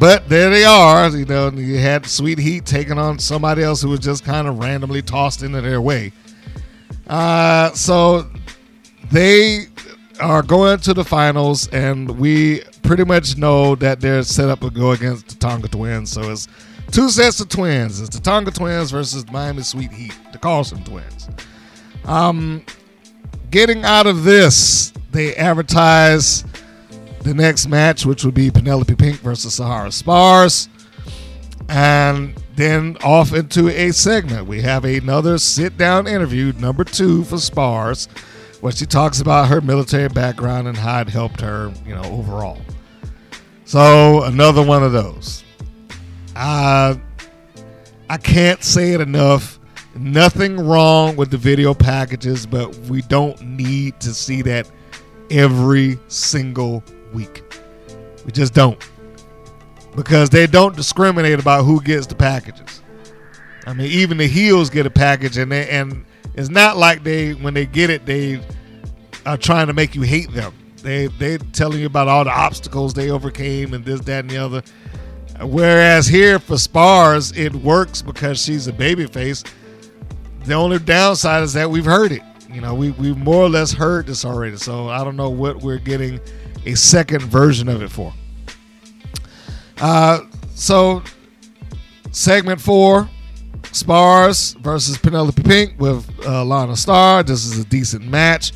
But 0.00 0.28
there 0.28 0.50
they 0.50 0.64
are. 0.64 1.08
You 1.08 1.24
know, 1.24 1.50
you 1.50 1.78
had 1.78 2.04
Sweet 2.04 2.40
Heat 2.40 2.66
taking 2.66 2.98
on 2.98 3.20
somebody 3.20 3.62
else 3.62 3.80
who 3.80 3.90
was 3.90 4.00
just 4.00 4.24
kind 4.24 4.48
of 4.48 4.58
randomly 4.58 5.02
tossed 5.02 5.44
into 5.44 5.60
their 5.60 5.80
way. 5.80 6.10
Uh, 7.06 7.70
so 7.74 8.28
they 9.12 9.66
are 10.20 10.42
going 10.42 10.80
to 10.80 10.94
the 10.94 11.04
finals, 11.04 11.68
and 11.68 12.18
we 12.18 12.62
pretty 12.82 13.04
much 13.04 13.36
know 13.36 13.76
that 13.76 14.00
they're 14.00 14.24
set 14.24 14.48
up 14.48 14.58
to 14.62 14.70
go 14.70 14.90
against 14.90 15.28
the 15.28 15.34
Tonga 15.36 15.68
Twins. 15.68 16.10
So 16.10 16.28
it's 16.32 16.48
two 16.90 17.08
sets 17.08 17.38
of 17.38 17.50
twins. 17.50 18.00
It's 18.00 18.16
the 18.16 18.20
Tonga 18.20 18.50
Twins 18.50 18.90
versus 18.90 19.30
Miami 19.30 19.62
Sweet 19.62 19.92
Heat, 19.92 20.18
the 20.32 20.38
Carlson 20.38 20.82
Twins. 20.82 21.28
Um, 22.04 22.64
getting 23.50 23.84
out 23.84 24.06
of 24.06 24.24
this, 24.24 24.92
they 25.10 25.34
advertise 25.36 26.44
the 27.22 27.34
next 27.34 27.68
match, 27.68 28.04
which 28.04 28.24
would 28.24 28.34
be 28.34 28.50
Penelope 28.50 28.94
Pink 28.96 29.16
versus 29.20 29.54
Sahara 29.54 29.90
Spars. 29.90 30.68
And 31.68 32.34
then 32.56 32.96
off 33.02 33.32
into 33.32 33.68
a 33.68 33.90
segment. 33.92 34.46
We 34.46 34.60
have 34.62 34.84
another 34.84 35.38
sit 35.38 35.76
down 35.76 36.06
interview, 36.06 36.52
number 36.58 36.84
two 36.84 37.24
for 37.24 37.38
Spars, 37.38 38.06
where 38.60 38.72
she 38.72 38.86
talks 38.86 39.20
about 39.20 39.48
her 39.48 39.60
military 39.60 40.08
background 40.08 40.68
and 40.68 40.76
how 40.76 41.00
it 41.00 41.08
helped 41.08 41.40
her, 41.40 41.72
you 41.86 41.94
know, 41.94 42.04
overall. 42.04 42.60
So 43.64 44.22
another 44.24 44.62
one 44.62 44.82
of 44.82 44.92
those. 44.92 45.42
Uh, 46.36 46.96
I 48.10 48.16
can't 48.18 48.62
say 48.62 48.92
it 48.92 49.00
enough. 49.00 49.58
Nothing 49.96 50.58
wrong 50.58 51.14
with 51.14 51.30
the 51.30 51.36
video 51.36 51.72
packages, 51.72 52.46
but 52.46 52.74
we 52.88 53.02
don't 53.02 53.40
need 53.42 54.00
to 54.00 54.12
see 54.12 54.42
that 54.42 54.68
every 55.30 55.98
single 56.08 56.82
week. 57.12 57.42
We 58.24 58.32
just 58.32 58.54
don't. 58.54 58.82
Because 59.94 60.30
they 60.30 60.46
don't 60.48 60.74
discriminate 60.74 61.38
about 61.38 61.64
who 61.64 61.80
gets 61.80 62.06
the 62.06 62.16
packages. 62.16 62.82
I 63.66 63.72
mean, 63.72 63.90
even 63.90 64.18
the 64.18 64.26
heels 64.26 64.68
get 64.68 64.84
a 64.84 64.90
package, 64.90 65.38
and 65.38 65.50
they, 65.52 65.68
and 65.70 66.04
it's 66.34 66.48
not 66.48 66.76
like 66.76 67.04
they 67.04 67.34
when 67.34 67.54
they 67.54 67.66
get 67.66 67.90
it, 67.90 68.04
they 68.04 68.40
are 69.24 69.36
trying 69.36 69.68
to 69.68 69.72
make 69.72 69.94
you 69.94 70.02
hate 70.02 70.32
them. 70.32 70.52
They 70.82 71.06
they 71.06 71.38
telling 71.38 71.80
you 71.80 71.86
about 71.86 72.08
all 72.08 72.24
the 72.24 72.30
obstacles 72.30 72.94
they 72.94 73.10
overcame 73.10 73.72
and 73.72 73.84
this, 73.84 74.00
that, 74.02 74.20
and 74.20 74.30
the 74.30 74.38
other. 74.38 74.62
Whereas 75.40 76.06
here 76.06 76.38
for 76.38 76.58
Spars, 76.58 77.32
it 77.32 77.54
works 77.54 78.02
because 78.02 78.42
she's 78.42 78.68
a 78.68 78.72
babyface. 78.72 79.48
The 80.44 80.54
only 80.54 80.78
downside 80.78 81.42
is 81.42 81.52
that 81.54 81.70
we've 81.70 81.84
heard 81.84 82.12
it. 82.12 82.22
You 82.52 82.60
know, 82.60 82.74
we 82.74 82.90
we 82.92 83.12
more 83.14 83.42
or 83.42 83.48
less 83.48 83.72
heard 83.72 84.06
this 84.06 84.24
already. 84.24 84.56
So 84.56 84.88
I 84.88 85.02
don't 85.02 85.16
know 85.16 85.30
what 85.30 85.58
we're 85.58 85.78
getting 85.78 86.20
a 86.66 86.74
second 86.74 87.22
version 87.22 87.68
of 87.68 87.82
it 87.82 87.90
for. 87.90 88.12
Uh, 89.80 90.20
so 90.54 91.02
segment 92.12 92.60
four, 92.60 93.08
Spars 93.72 94.52
versus 94.60 94.96
Penelope 94.98 95.42
Pink 95.42 95.74
with 95.80 96.08
uh, 96.24 96.44
Lana 96.44 96.76
Star. 96.76 97.22
This 97.22 97.44
is 97.44 97.58
a 97.58 97.64
decent 97.64 98.06
match. 98.06 98.52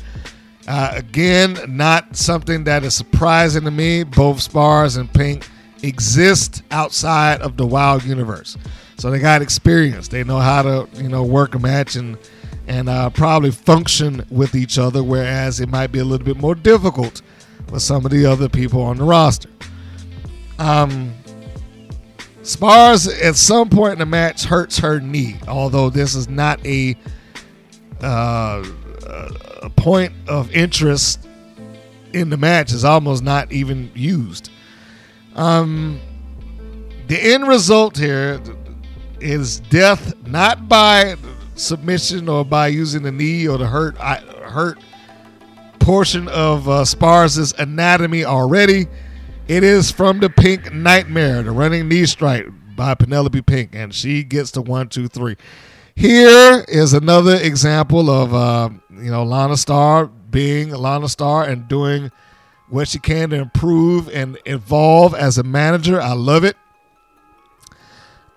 Uh, 0.67 0.91
again, 0.95 1.57
not 1.67 2.15
something 2.15 2.63
that 2.63 2.83
is 2.83 2.93
surprising 2.93 3.63
to 3.63 3.71
me. 3.71 4.03
Both 4.03 4.41
Spars 4.41 4.95
and 4.95 5.11
Pink 5.11 5.49
exist 5.83 6.63
outside 6.71 7.41
of 7.41 7.57
the 7.57 7.65
Wild 7.65 8.03
universe, 8.03 8.57
so 8.99 9.09
they 9.09 9.19
got 9.19 9.41
experience. 9.41 10.09
They 10.09 10.23
know 10.23 10.39
how 10.39 10.61
to 10.61 10.87
you 10.95 11.07
know 11.07 11.23
work 11.23 11.55
a 11.55 11.59
match 11.59 11.95
and 11.95 12.17
and 12.67 12.89
uh, 12.89 13.09
probably 13.09 13.51
function 13.51 14.25
with 14.29 14.55
each 14.55 14.77
other. 14.77 15.03
Whereas 15.03 15.59
it 15.59 15.69
might 15.69 15.91
be 15.91 15.99
a 15.99 16.03
little 16.03 16.25
bit 16.25 16.37
more 16.37 16.53
difficult 16.53 17.21
with 17.71 17.81
some 17.81 18.05
of 18.05 18.11
the 18.11 18.25
other 18.25 18.49
people 18.49 18.81
on 18.81 18.97
the 18.97 19.03
roster. 19.03 19.49
Um, 20.57 21.13
Spars 22.43 23.07
at 23.07 23.35
some 23.35 23.69
point 23.69 23.93
in 23.93 23.99
the 23.99 24.05
match 24.05 24.43
hurts 24.43 24.79
her 24.79 24.99
knee, 24.99 25.37
although 25.47 25.89
this 25.89 26.15
is 26.15 26.27
not 26.27 26.63
a 26.65 26.97
uh, 28.01 28.65
a 29.61 29.69
point 29.69 30.13
of 30.27 30.51
interest 30.51 31.25
in 32.13 32.29
the 32.29 32.37
match. 32.37 32.73
is 32.73 32.83
almost 32.83 33.23
not 33.23 33.51
even 33.51 33.91
used. 33.95 34.49
Um, 35.35 36.01
the 37.07 37.17
end 37.21 37.47
result 37.47 37.97
here 37.97 38.39
is 39.21 39.59
death, 39.59 40.15
not 40.27 40.67
by 40.67 41.15
submission 41.55 42.29
or 42.29 42.45
by 42.45 42.67
using 42.67 43.03
the 43.03 43.11
knee 43.11 43.47
or 43.47 43.57
the 43.57 43.67
hurt 43.67 43.97
hurt 43.97 44.79
portion 45.79 46.27
of 46.27 46.69
uh, 46.69 46.85
Spars' 46.85 47.53
anatomy 47.53 48.23
already. 48.23 48.87
It 49.47 49.63
is 49.63 49.91
from 49.91 50.19
the 50.19 50.29
Pink 50.29 50.71
Nightmare, 50.71 51.41
the 51.41 51.51
running 51.51 51.89
knee 51.89 52.05
strike 52.05 52.45
by 52.75 52.93
Penelope 52.93 53.41
Pink, 53.41 53.73
and 53.73 53.93
she 53.93 54.23
gets 54.23 54.51
the 54.51 54.61
one, 54.61 54.89
two, 54.89 55.07
three. 55.07 55.35
Here 55.95 56.63
is 56.67 56.93
another 56.93 57.35
example 57.35 58.09
of 58.09 58.33
uh, 58.33 58.69
you 58.89 59.11
know 59.11 59.23
Lana 59.23 59.57
Star 59.57 60.05
being 60.05 60.69
Lana 60.69 61.09
Star 61.09 61.43
and 61.43 61.67
doing 61.67 62.11
what 62.69 62.87
she 62.87 62.99
can 62.99 63.31
to 63.31 63.35
improve 63.37 64.07
and 64.09 64.37
evolve 64.45 65.13
as 65.15 65.37
a 65.37 65.43
manager. 65.43 65.99
I 65.99 66.13
love 66.13 66.43
it. 66.43 66.55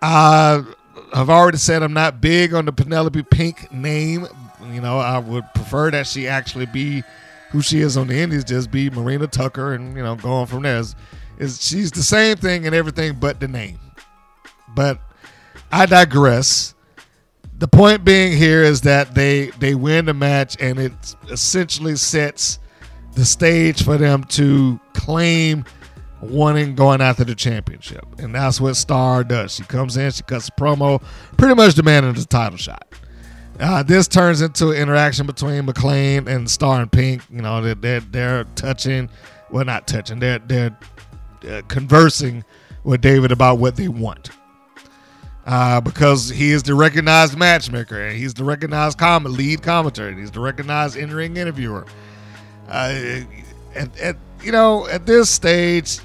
I've 0.03 1.31
already 1.31 1.59
said 1.59 1.83
I'm 1.83 1.93
not 1.93 2.21
big 2.21 2.55
on 2.55 2.65
the 2.65 2.73
Penelope 2.73 3.23
Pink 3.25 3.73
name. 3.73 4.27
You 4.73 4.81
know, 4.81 4.99
I 4.99 5.19
would 5.19 5.45
prefer 5.55 5.91
that 5.91 6.07
she 6.07 6.27
actually 6.27 6.67
be 6.67 7.03
who 7.51 7.63
she 7.63 7.81
is 7.81 7.97
on 7.97 8.07
the 8.09 8.19
Indies, 8.19 8.45
just 8.45 8.71
be 8.71 8.91
Marina 8.91 9.27
Tucker, 9.27 9.75
and 9.75 9.97
you 9.97 10.03
know, 10.03 10.17
going 10.17 10.47
from 10.47 10.63
there. 10.63 10.83
Is 11.39 11.63
she's 11.63 11.91
the 11.91 12.03
same 12.03 12.37
thing 12.37 12.67
and 12.67 12.75
everything 12.75 13.15
but 13.19 13.41
the 13.41 13.49
name. 13.49 13.79
But 14.75 14.99
I 15.71 15.87
digress. 15.87 16.75
The 17.59 17.69
point 17.69 18.05
being 18.05 18.37
here 18.37 18.63
is 18.63 18.81
that 18.83 19.15
they 19.15 19.51
they 19.59 19.75
win 19.75 20.07
the 20.07 20.15
match, 20.15 20.57
and 20.61 20.79
it 20.79 21.15
essentially 21.31 21.97
sets 21.97 22.59
the 23.15 23.25
stage 23.25 23.85
for 23.85 23.99
them 23.99 24.25
to 24.25 24.81
claim 24.95 25.65
wanting 26.23 26.75
going 26.75 27.01
after 27.01 27.25
the 27.25 27.35
championship. 27.35 28.07
And 28.19 28.35
that's 28.35 28.61
what 28.61 28.75
Star 28.75 29.25
does. 29.25 29.55
She 29.55 29.65
comes 29.65 29.97
in, 29.97 30.11
she 30.13 30.23
cuts 30.23 30.49
a 30.49 30.53
promo, 30.53 31.03
pretty 31.37 31.55
much 31.55 31.75
demanding 31.75 32.15
the 32.15 32.25
title 32.25 32.57
shot. 32.57 32.87
Uh, 33.61 33.83
this 33.83 34.09
turns 34.09 34.41
into 34.41 34.71
an 34.71 34.77
interaction 34.77 35.27
between 35.27 35.67
McLane 35.67 36.27
and 36.27 36.51
Star 36.51 36.81
and 36.81 36.91
Pink. 36.91 37.23
You 37.31 37.43
know, 37.43 37.61
they're, 37.61 37.75
they're, 37.75 38.01
they're 38.01 38.45
touching, 38.55 39.11
well, 39.51 39.65
not 39.65 39.87
touching, 39.87 40.21
they're, 40.21 40.39
they're 40.39 40.77
uh, 41.49 41.63
conversing 41.69 42.45
with 42.85 43.01
David 43.01 43.33
about 43.33 43.59
what 43.59 43.77
they 43.77 43.89
want. 43.89 44.31
Uh, 45.45 45.81
because 45.81 46.29
he 46.29 46.53
is 46.53 46.63
the 46.63 46.75
recognized 46.75 47.37
matchmaker 47.37 48.01
and 48.01 48.17
he's 48.17 48.33
the 48.33 48.45
recognized 48.45 48.97
com- 48.97 49.25
lead 49.25 49.61
commentator 49.61 50.09
and 50.09 50.19
he's 50.19 50.31
the 50.31 50.39
recognized 50.39 50.97
in-ring 50.97 51.37
interviewer. 51.37 51.85
Uh, 52.69 53.25
and, 53.75 53.91
and, 54.01 54.17
you 54.43 54.53
know, 54.53 54.87
at 54.87 55.05
this 55.05 55.29
stage, 55.29 55.99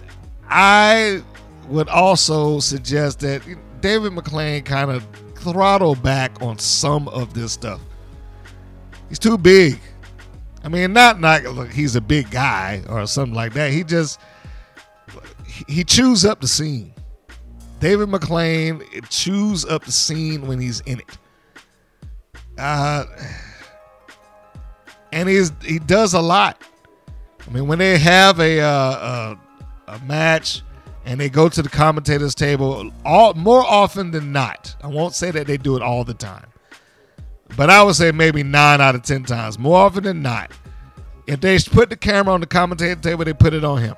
I 0.49 1.21
would 1.67 1.89
also 1.89 2.59
suggest 2.59 3.19
that 3.19 3.41
David 3.81 4.13
McLane 4.13 4.63
kind 4.65 4.91
of 4.91 5.05
throttle 5.35 5.95
back 5.95 6.41
on 6.41 6.57
some 6.57 7.07
of 7.09 7.33
this 7.33 7.51
stuff. 7.51 7.81
He's 9.09 9.19
too 9.19 9.37
big. 9.37 9.79
I 10.63 10.69
mean, 10.69 10.93
not 10.93 11.21
like 11.21 11.71
he's 11.71 11.95
a 11.95 12.01
big 12.01 12.29
guy 12.29 12.81
or 12.89 13.05
something 13.07 13.35
like 13.35 13.53
that. 13.53 13.71
He 13.71 13.83
just 13.83 14.19
he 15.67 15.83
chews 15.83 16.25
up 16.25 16.41
the 16.41 16.47
scene. 16.47 16.93
David 17.79 18.09
McLane 18.09 18.83
chews 19.09 19.63
up 19.65 19.85
the 19.85 19.91
scene 19.91 20.47
when 20.47 20.59
he's 20.59 20.81
in 20.81 20.99
it. 20.99 21.17
Uh, 22.57 23.05
and 25.11 25.29
he's 25.29 25.51
he 25.63 25.79
does 25.79 26.13
a 26.13 26.21
lot. 26.21 26.61
I 27.47 27.51
mean, 27.51 27.67
when 27.67 27.79
they 27.79 27.97
have 27.97 28.39
a 28.39 28.59
uh, 28.59 29.35
a, 29.87 29.99
match 29.99 30.61
and 31.05 31.19
they 31.19 31.29
go 31.29 31.47
to 31.47 31.61
the 31.61 31.69
commentators 31.69 32.35
table 32.35 32.91
all 33.05 33.33
more 33.33 33.63
often 33.63 34.11
than 34.11 34.31
not. 34.31 34.75
I 34.81 34.87
won't 34.87 35.13
say 35.13 35.31
that 35.31 35.47
they 35.47 35.57
do 35.57 35.75
it 35.75 35.81
all 35.81 36.03
the 36.03 36.13
time, 36.13 36.47
but 37.55 37.69
I 37.69 37.83
would 37.83 37.95
say 37.95 38.11
maybe 38.11 38.43
nine 38.43 38.81
out 38.81 38.95
of 38.95 39.03
ten 39.03 39.23
times. 39.23 39.57
More 39.57 39.77
often 39.77 40.03
than 40.03 40.21
not, 40.21 40.51
if 41.25 41.41
they 41.41 41.57
put 41.59 41.89
the 41.89 41.97
camera 41.97 42.33
on 42.33 42.41
the 42.41 42.47
commentator 42.47 42.99
table, 42.99 43.25
they 43.25 43.33
put 43.33 43.53
it 43.53 43.63
on 43.63 43.81
him. 43.81 43.95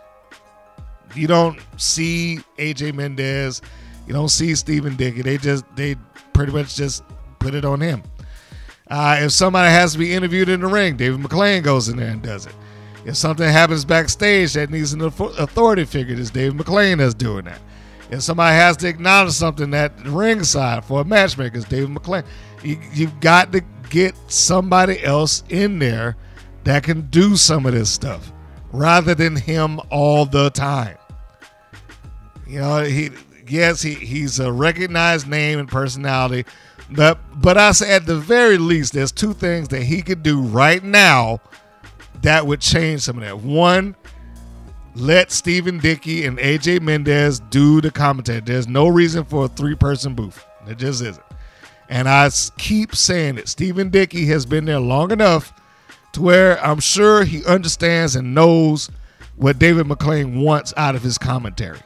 you 1.15 1.27
don't 1.27 1.59
see 1.77 2.39
AJ 2.57 2.93
Mendez, 2.93 3.61
you 4.07 4.13
don't 4.13 4.29
see 4.29 4.55
Stephen 4.55 4.95
Dickey. 4.95 5.21
They 5.21 5.37
just 5.37 5.63
they 5.75 5.95
pretty 6.33 6.51
much 6.51 6.75
just 6.75 7.03
put 7.39 7.53
it 7.53 7.65
on 7.65 7.81
him. 7.81 8.03
Uh, 8.89 9.17
if 9.21 9.31
somebody 9.31 9.69
has 9.69 9.93
to 9.93 9.99
be 9.99 10.13
interviewed 10.13 10.49
in 10.49 10.61
the 10.61 10.67
ring, 10.67 10.97
David 10.97 11.21
McLane 11.21 11.61
goes 11.61 11.89
in 11.89 11.97
there 11.97 12.09
and 12.09 12.21
does 12.21 12.47
it. 12.47 12.53
If 13.09 13.17
something 13.17 13.49
happens 13.49 13.85
backstage 13.85 14.53
that 14.53 14.69
needs 14.69 14.93
an 14.93 15.01
authority 15.01 15.83
figure, 15.83 16.15
it's 16.15 16.29
David 16.29 16.59
McLane 16.59 16.99
that's 16.99 17.15
doing 17.15 17.45
that. 17.45 17.59
If 18.11 18.21
somebody 18.21 18.55
has 18.55 18.77
to 18.77 18.87
acknowledge 18.87 19.33
something 19.33 19.73
at 19.73 19.99
ringside 20.05 20.85
for 20.85 21.01
a 21.01 21.03
matchmaker, 21.03 21.57
it's 21.57 21.67
David 21.67 21.89
McLane. 21.89 22.23
You, 22.63 22.79
you've 22.93 23.19
got 23.19 23.51
to 23.53 23.61
get 23.89 24.13
somebody 24.27 25.03
else 25.03 25.43
in 25.49 25.79
there 25.79 26.17
that 26.65 26.83
can 26.83 27.09
do 27.09 27.35
some 27.35 27.65
of 27.65 27.73
this 27.73 27.89
stuff 27.89 28.31
rather 28.71 29.15
than 29.15 29.35
him 29.35 29.79
all 29.89 30.27
the 30.27 30.51
time. 30.51 30.95
You 32.45 32.59
know, 32.59 32.83
he 32.83 33.09
yes, 33.47 33.81
he, 33.81 33.95
he's 33.95 34.39
a 34.39 34.51
recognized 34.51 35.27
name 35.27 35.57
and 35.57 35.67
personality, 35.67 36.45
but 36.91 37.17
but 37.41 37.57
I 37.57 37.71
say 37.71 37.91
at 37.91 38.05
the 38.05 38.17
very 38.17 38.59
least, 38.59 38.93
there's 38.93 39.11
two 39.11 39.33
things 39.33 39.69
that 39.69 39.81
he 39.81 40.03
could 40.03 40.21
do 40.21 40.41
right 40.41 40.83
now 40.83 41.41
that 42.21 42.45
would 42.45 42.61
change 42.61 43.01
some 43.01 43.17
of 43.17 43.23
that. 43.23 43.39
One, 43.39 43.95
let 44.95 45.31
Stephen 45.31 45.79
Dickey 45.79 46.25
and 46.25 46.37
AJ 46.37 46.81
Mendez 46.81 47.39
do 47.39 47.81
the 47.81 47.91
commentary. 47.91 48.41
There's 48.41 48.67
no 48.67 48.87
reason 48.87 49.23
for 49.23 49.45
a 49.45 49.47
three 49.47 49.75
person 49.75 50.15
booth. 50.15 50.45
There 50.65 50.75
just 50.75 51.01
isn't. 51.01 51.23
And 51.89 52.07
I 52.07 52.29
keep 52.57 52.95
saying 52.95 53.37
it. 53.37 53.47
Stephen 53.47 53.89
Dickey 53.89 54.25
has 54.27 54.45
been 54.45 54.65
there 54.65 54.79
long 54.79 55.11
enough 55.11 55.53
to 56.13 56.21
where 56.21 56.63
I'm 56.63 56.79
sure 56.79 57.23
he 57.23 57.43
understands 57.45 58.15
and 58.15 58.35
knows 58.35 58.89
what 59.35 59.57
David 59.57 59.87
McLane 59.87 60.43
wants 60.43 60.73
out 60.77 60.95
of 60.95 61.01
his 61.01 61.17
commentary. 61.17 61.79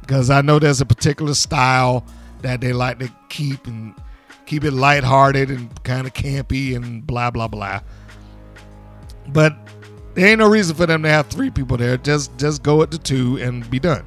Because 0.00 0.28
I 0.28 0.42
know 0.42 0.58
there's 0.58 0.80
a 0.80 0.86
particular 0.86 1.34
style 1.34 2.04
that 2.42 2.60
they 2.60 2.72
like 2.72 2.98
to 2.98 3.10
keep 3.28 3.66
and 3.66 3.94
keep 4.44 4.64
it 4.64 4.72
lighthearted 4.72 5.50
and 5.50 5.82
kind 5.84 6.06
of 6.06 6.14
campy 6.14 6.74
and 6.74 7.06
blah 7.06 7.30
blah 7.30 7.48
blah. 7.48 7.80
But 9.28 9.56
there 10.14 10.26
ain't 10.26 10.38
no 10.38 10.48
reason 10.48 10.76
for 10.76 10.86
them 10.86 11.02
to 11.02 11.08
have 11.08 11.28
three 11.28 11.50
people 11.50 11.76
there. 11.76 11.96
Just 11.96 12.36
just 12.38 12.62
go 12.62 12.82
at 12.82 12.90
the 12.90 12.98
two 12.98 13.36
and 13.38 13.68
be 13.70 13.78
done. 13.78 14.04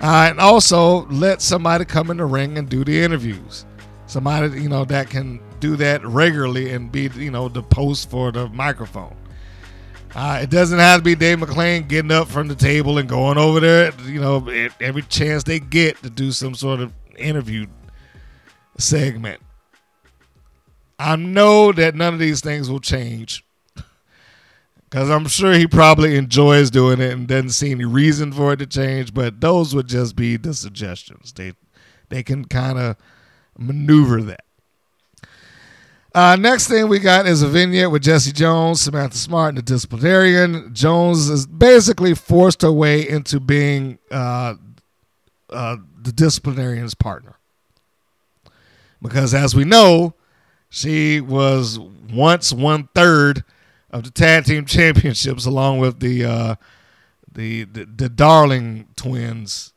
Uh, 0.00 0.26
and 0.30 0.40
also 0.40 1.06
let 1.06 1.40
somebody 1.40 1.84
come 1.84 2.10
in 2.10 2.16
the 2.16 2.24
ring 2.24 2.58
and 2.58 2.68
do 2.68 2.84
the 2.84 3.02
interviews. 3.02 3.64
Somebody 4.06 4.60
you 4.60 4.68
know 4.68 4.84
that 4.86 5.10
can 5.10 5.40
do 5.60 5.76
that 5.76 6.04
regularly 6.04 6.72
and 6.72 6.90
be 6.90 7.08
you 7.14 7.30
know 7.30 7.48
the 7.48 7.62
post 7.62 8.10
for 8.10 8.32
the 8.32 8.48
microphone. 8.48 9.16
Uh, 10.14 10.40
it 10.42 10.50
doesn't 10.50 10.78
have 10.78 11.00
to 11.00 11.04
be 11.04 11.14
Dave 11.14 11.38
McLane 11.38 11.88
getting 11.88 12.10
up 12.10 12.28
from 12.28 12.46
the 12.46 12.54
table 12.54 12.98
and 12.98 13.08
going 13.08 13.38
over 13.38 13.60
there. 13.60 13.92
You 14.04 14.20
know, 14.20 14.46
every 14.80 15.02
chance 15.02 15.44
they 15.44 15.58
get 15.58 16.02
to 16.02 16.10
do 16.10 16.32
some 16.32 16.54
sort 16.54 16.80
of 16.80 16.92
interview 17.16 17.66
segment. 18.76 19.40
I 20.98 21.16
know 21.16 21.72
that 21.72 21.94
none 21.94 22.12
of 22.12 22.20
these 22.20 22.42
things 22.42 22.70
will 22.70 22.80
change 22.80 23.44
because 24.92 25.08
I'm 25.08 25.26
sure 25.26 25.54
he 25.54 25.66
probably 25.66 26.16
enjoys 26.16 26.70
doing 26.70 27.00
it 27.00 27.14
and 27.14 27.26
doesn't 27.26 27.50
see 27.50 27.70
any 27.70 27.86
reason 27.86 28.30
for 28.30 28.52
it 28.52 28.58
to 28.58 28.66
change. 28.66 29.14
But 29.14 29.40
those 29.40 29.74
would 29.74 29.86
just 29.86 30.14
be 30.16 30.36
the 30.36 30.52
suggestions. 30.52 31.32
They 31.32 31.54
they 32.10 32.22
can 32.22 32.44
kind 32.44 32.78
of 32.78 32.96
maneuver 33.56 34.20
that. 34.20 34.44
Uh, 36.14 36.36
next 36.38 36.68
thing 36.68 36.88
we 36.88 36.98
got 36.98 37.26
is 37.26 37.40
a 37.40 37.48
vignette 37.48 37.90
with 37.90 38.02
Jesse 38.02 38.32
Jones, 38.32 38.82
Samantha 38.82 39.16
Smart, 39.16 39.48
and 39.48 39.58
the 39.58 39.62
disciplinarian. 39.62 40.74
Jones 40.74 41.30
is 41.30 41.46
basically 41.46 42.14
forced 42.14 42.60
her 42.60 42.70
way 42.70 43.08
into 43.08 43.40
being 43.40 43.98
uh, 44.10 44.56
uh, 45.48 45.76
the 46.02 46.12
disciplinarian's 46.12 46.94
partner. 46.94 47.36
Because 49.00 49.32
as 49.32 49.54
we 49.54 49.64
know, 49.64 50.12
she 50.68 51.22
was 51.22 51.78
once 51.78 52.52
one 52.52 52.90
third 52.94 53.42
of 53.92 54.04
the 54.04 54.10
tag 54.10 54.44
team 54.44 54.64
championships, 54.66 55.46
along 55.46 55.78
with 55.78 56.00
the 56.00 56.24
uh, 56.24 56.54
the, 57.32 57.64
the, 57.64 57.84
the 57.84 58.08
Darling 58.08 58.88
twins, 58.96 59.72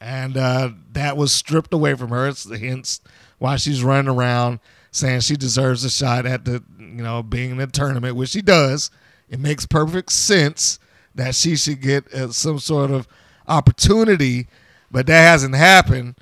and 0.00 0.36
uh, 0.36 0.70
that 0.92 1.16
was 1.16 1.32
stripped 1.32 1.74
away 1.74 1.94
from 1.94 2.10
her. 2.10 2.28
It's 2.28 2.50
hence 2.50 3.00
why 3.38 3.56
she's 3.56 3.82
running 3.82 4.10
around 4.10 4.60
saying 4.90 5.20
she 5.20 5.36
deserves 5.36 5.84
a 5.84 5.90
shot 5.90 6.26
at 6.26 6.44
the 6.44 6.62
you 6.78 7.02
know 7.02 7.22
being 7.22 7.50
in 7.50 7.56
the 7.58 7.66
tournament, 7.66 8.16
which 8.16 8.30
she 8.30 8.42
does. 8.42 8.90
It 9.28 9.38
makes 9.38 9.66
perfect 9.66 10.12
sense 10.12 10.78
that 11.14 11.34
she 11.34 11.56
should 11.56 11.80
get 11.80 12.12
uh, 12.12 12.32
some 12.32 12.58
sort 12.58 12.90
of 12.90 13.06
opportunity, 13.46 14.48
but 14.90 15.06
that 15.06 15.22
hasn't 15.22 15.54
happened. 15.54 16.16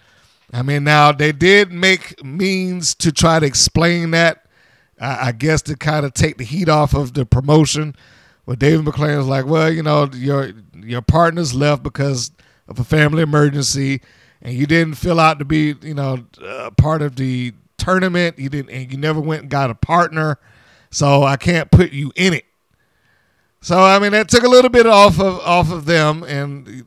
I 0.53 0.63
mean, 0.63 0.85
now 0.85 1.13
they 1.13 1.33
did 1.33 1.73
make 1.73 2.23
means 2.25 2.95
to 2.97 3.13
try 3.13 3.39
to 3.39 3.47
explain 3.47 4.11
that 4.13 4.47
I, 5.01 5.29
I 5.29 5.33
guess 5.33 5.63
to 5.63 5.77
kind 5.77 6.05
of 6.05 6.15
take 6.15 6.39
the 6.39 6.45
heat 6.45 6.69
off 6.69 6.95
of 6.95 7.15
the 7.15 7.27
promotion. 7.27 7.95
Where 8.45 8.57
David 8.57 8.87
McLane 8.87 9.19
was 9.19 9.27
like, 9.27 9.45
well, 9.45 9.71
you 9.71 9.83
know, 9.83 10.09
your 10.15 10.53
your 10.75 11.03
partner's 11.03 11.55
left 11.55 11.83
because 11.83 12.31
of 12.67 12.79
a 12.79 12.85
family 12.85 13.23
emergency, 13.23 14.01
and 14.41 14.55
you 14.55 14.67
didn't 14.67 14.95
fill 14.95 15.21
out 15.21 15.39
to 15.39 15.45
be, 15.45 15.75
you 15.83 15.95
know, 15.95 16.25
uh, 16.43 16.71
part 16.71 17.03
of 17.03 17.17
the 17.17 17.53
tournament. 17.77 18.39
You 18.39 18.49
didn't, 18.49 18.71
and 18.71 18.91
you 18.91 18.97
never 18.97 19.21
went 19.21 19.43
and 19.43 19.51
got 19.51 19.71
a 19.71 19.75
partner, 19.75 20.39
so 20.91 21.25
I 21.25 21.37
can't 21.37 21.71
put 21.71 21.93
you 21.93 22.11
in 22.17 22.33
it. 22.33 22.47
So 23.61 23.79
I 23.83 23.99
mean, 23.99 24.13
that 24.13 24.29
took 24.29 24.45
a 24.45 24.49
little 24.49 24.71
bit 24.71 24.87
off 24.87 25.21
of 25.21 25.41
off 25.41 25.71
of 25.71 25.85
them 25.85 26.23
and 26.23 26.87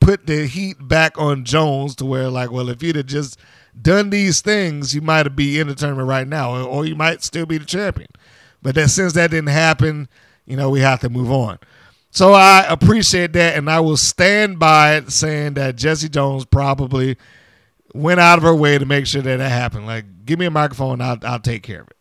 put 0.00 0.26
the 0.26 0.46
heat 0.46 0.76
back 0.86 1.18
on 1.18 1.44
Jones 1.44 1.96
to 1.96 2.04
where 2.04 2.28
like, 2.28 2.50
well, 2.50 2.68
if 2.68 2.82
you'd 2.82 2.96
have 2.96 3.06
just 3.06 3.38
done 3.80 4.10
these 4.10 4.40
things, 4.40 4.94
you 4.94 5.00
might 5.00 5.28
be 5.36 5.58
in 5.58 5.68
the 5.68 5.74
tournament 5.74 6.08
right 6.08 6.26
now, 6.26 6.64
or 6.64 6.86
you 6.86 6.94
might 6.94 7.22
still 7.22 7.46
be 7.46 7.58
the 7.58 7.64
champion. 7.64 8.08
But 8.62 8.74
that 8.76 8.88
since 8.88 9.12
that 9.14 9.30
didn't 9.30 9.48
happen, 9.48 10.08
you 10.46 10.56
know, 10.56 10.70
we 10.70 10.80
have 10.80 11.00
to 11.00 11.08
move 11.08 11.30
on. 11.30 11.58
So 12.10 12.32
I 12.32 12.64
appreciate 12.68 13.32
that, 13.32 13.56
and 13.56 13.68
I 13.68 13.80
will 13.80 13.96
stand 13.96 14.58
by 14.58 14.96
it 14.96 15.10
saying 15.10 15.54
that 15.54 15.76
Jesse 15.76 16.08
Jones 16.08 16.44
probably 16.44 17.16
went 17.92 18.20
out 18.20 18.38
of 18.38 18.44
her 18.44 18.54
way 18.54 18.78
to 18.78 18.86
make 18.86 19.06
sure 19.06 19.22
that 19.22 19.36
that 19.36 19.50
happened. 19.50 19.86
Like, 19.86 20.24
give 20.24 20.38
me 20.38 20.46
a 20.46 20.50
microphone, 20.50 21.00
I'll, 21.00 21.18
I'll 21.22 21.40
take 21.40 21.62
care 21.62 21.80
of 21.80 21.88
it. 21.88 21.96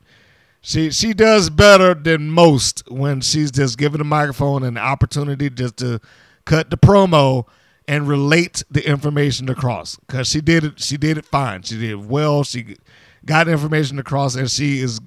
She 0.65 0.91
she 0.91 1.13
does 1.13 1.49
better 1.49 1.93
than 1.93 2.31
most 2.31 2.89
when 2.89 3.19
she's 3.19 3.51
just 3.51 3.77
given 3.77 3.97
the 3.97 4.05
microphone 4.05 4.63
an 4.63 4.77
opportunity 4.77 5.49
just 5.49 5.75
to 5.77 5.99
cut 6.45 6.69
the 6.69 6.77
promo 6.77 7.45
and 7.87 8.07
relate 8.07 8.63
the 8.69 8.87
information 8.87 9.49
across. 9.49 9.95
Because 9.97 10.27
she 10.27 10.41
did 10.41 10.63
it 10.63 10.79
she 10.79 10.97
did 10.97 11.17
it 11.17 11.25
fine. 11.25 11.63
She 11.63 11.77
did 11.79 12.09
well. 12.09 12.43
She 12.43 12.77
got 13.25 13.47
information 13.47 13.99
across 13.99 14.35
and 14.35 14.49
she 14.49 14.79
is 14.79 14.99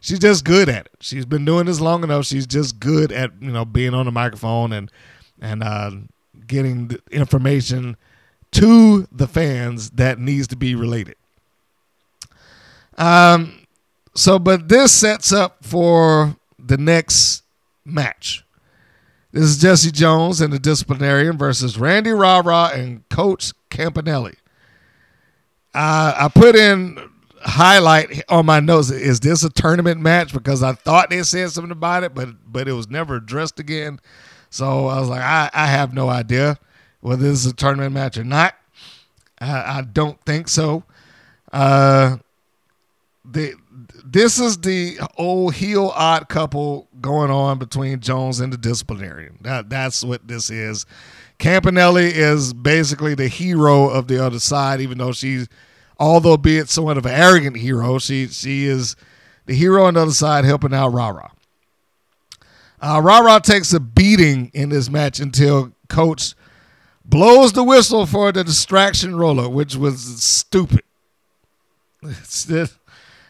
she's 0.00 0.18
just 0.18 0.44
good 0.44 0.68
at 0.68 0.86
it. 0.86 0.92
She's 1.00 1.26
been 1.26 1.44
doing 1.44 1.66
this 1.66 1.80
long 1.80 2.02
enough. 2.04 2.26
She's 2.26 2.46
just 2.46 2.80
good 2.80 3.12
at 3.12 3.30
you 3.40 3.50
know 3.50 3.64
being 3.64 3.94
on 3.94 4.06
the 4.06 4.12
microphone 4.12 4.72
and 4.72 4.90
and 5.40 5.62
uh, 5.62 5.90
getting 6.46 6.88
the 6.88 7.00
information 7.10 7.96
to 8.52 9.06
the 9.12 9.26
fans 9.26 9.90
that 9.90 10.18
needs 10.18 10.46
to 10.48 10.56
be 10.56 10.74
related. 10.74 11.16
Um 12.96 13.66
so 14.14 14.38
but 14.38 14.68
this 14.68 14.92
sets 14.92 15.32
up 15.32 15.58
for 15.62 16.36
the 16.58 16.78
next 16.78 17.42
match 17.84 18.45
this 19.36 19.50
is 19.50 19.58
Jesse 19.58 19.90
Jones 19.90 20.40
and 20.40 20.50
the 20.50 20.58
disciplinarian 20.58 21.36
versus 21.36 21.78
Randy 21.78 22.10
Rah 22.10 22.70
and 22.72 23.06
Coach 23.10 23.52
Campanelli. 23.70 24.36
Uh, 25.74 26.14
I 26.18 26.30
put 26.34 26.56
in 26.56 26.98
highlight 27.42 28.24
on 28.30 28.46
my 28.46 28.60
notes. 28.60 28.90
Is 28.90 29.20
this 29.20 29.44
a 29.44 29.50
tournament 29.50 30.00
match? 30.00 30.32
Because 30.32 30.62
I 30.62 30.72
thought 30.72 31.10
they 31.10 31.22
said 31.22 31.50
something 31.50 31.70
about 31.70 32.02
it, 32.02 32.14
but 32.14 32.30
but 32.50 32.66
it 32.66 32.72
was 32.72 32.88
never 32.88 33.16
addressed 33.16 33.60
again. 33.60 34.00
So 34.48 34.86
I 34.86 34.98
was 34.98 35.10
like, 35.10 35.20
I, 35.20 35.50
I 35.52 35.66
have 35.66 35.92
no 35.92 36.08
idea 36.08 36.58
whether 37.00 37.22
this 37.22 37.44
is 37.44 37.52
a 37.52 37.54
tournament 37.54 37.92
match 37.92 38.16
or 38.16 38.24
not. 38.24 38.54
I, 39.38 39.80
I 39.80 39.82
don't 39.82 40.18
think 40.24 40.48
so. 40.48 40.84
Uh, 41.52 42.16
the 43.22 43.52
this 44.02 44.38
is 44.38 44.56
the 44.58 44.98
old 45.18 45.54
heel 45.54 45.92
odd 45.94 46.30
couple 46.30 46.88
going 47.06 47.30
on 47.30 47.56
between 47.58 48.00
Jones 48.00 48.40
and 48.40 48.52
the 48.52 48.56
disciplinarian. 48.56 49.38
That 49.42 49.70
that's 49.70 50.02
what 50.02 50.26
this 50.26 50.50
is. 50.50 50.84
Campanelli 51.38 52.10
is 52.10 52.52
basically 52.52 53.14
the 53.14 53.28
hero 53.28 53.88
of 53.88 54.08
the 54.08 54.24
other 54.24 54.40
side, 54.40 54.80
even 54.80 54.98
though 54.98 55.12
she's 55.12 55.48
although 55.98 56.36
be 56.36 56.58
it 56.58 56.68
somewhat 56.68 56.98
of 56.98 57.06
an 57.06 57.14
arrogant 57.14 57.58
hero, 57.58 58.00
she 58.00 58.26
she 58.26 58.66
is 58.66 58.96
the 59.46 59.54
hero 59.54 59.84
on 59.84 59.94
the 59.94 60.02
other 60.02 60.10
side 60.10 60.44
helping 60.44 60.74
out 60.74 60.88
Rara. 60.88 61.30
Uh, 62.80 63.00
Rara 63.02 63.40
takes 63.40 63.72
a 63.72 63.78
beating 63.78 64.50
in 64.52 64.70
this 64.70 64.90
match 64.90 65.20
until 65.20 65.72
Coach 65.88 66.34
blows 67.04 67.52
the 67.52 67.62
whistle 67.62 68.04
for 68.04 68.32
the 68.32 68.42
distraction 68.42 69.14
roller, 69.14 69.48
which 69.48 69.76
was 69.76 70.22
stupid. 70.22 70.82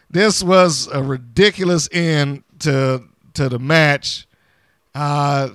This 0.09 0.41
was 0.41 0.87
a 0.87 1.03
ridiculous 1.03 1.89
end 1.91 2.43
to 2.59 3.03
to 3.37 3.49
the 3.49 3.59
match. 3.59 4.27
Uh, 4.93 5.49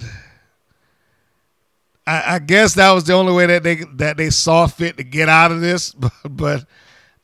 I, 2.07 2.35
I 2.35 2.39
guess 2.39 2.75
that 2.75 2.93
was 2.93 3.05
the 3.05 3.13
only 3.13 3.33
way 3.33 3.47
that 3.47 3.63
they 3.63 3.85
that 3.95 4.17
they 4.17 4.31
saw 4.31 4.67
fit 4.67 4.97
to 4.97 5.05
get 5.05 5.29
out 5.29 5.53
of 5.53 5.61
this. 5.61 5.95
But, 6.01 6.13
but 6.29 6.67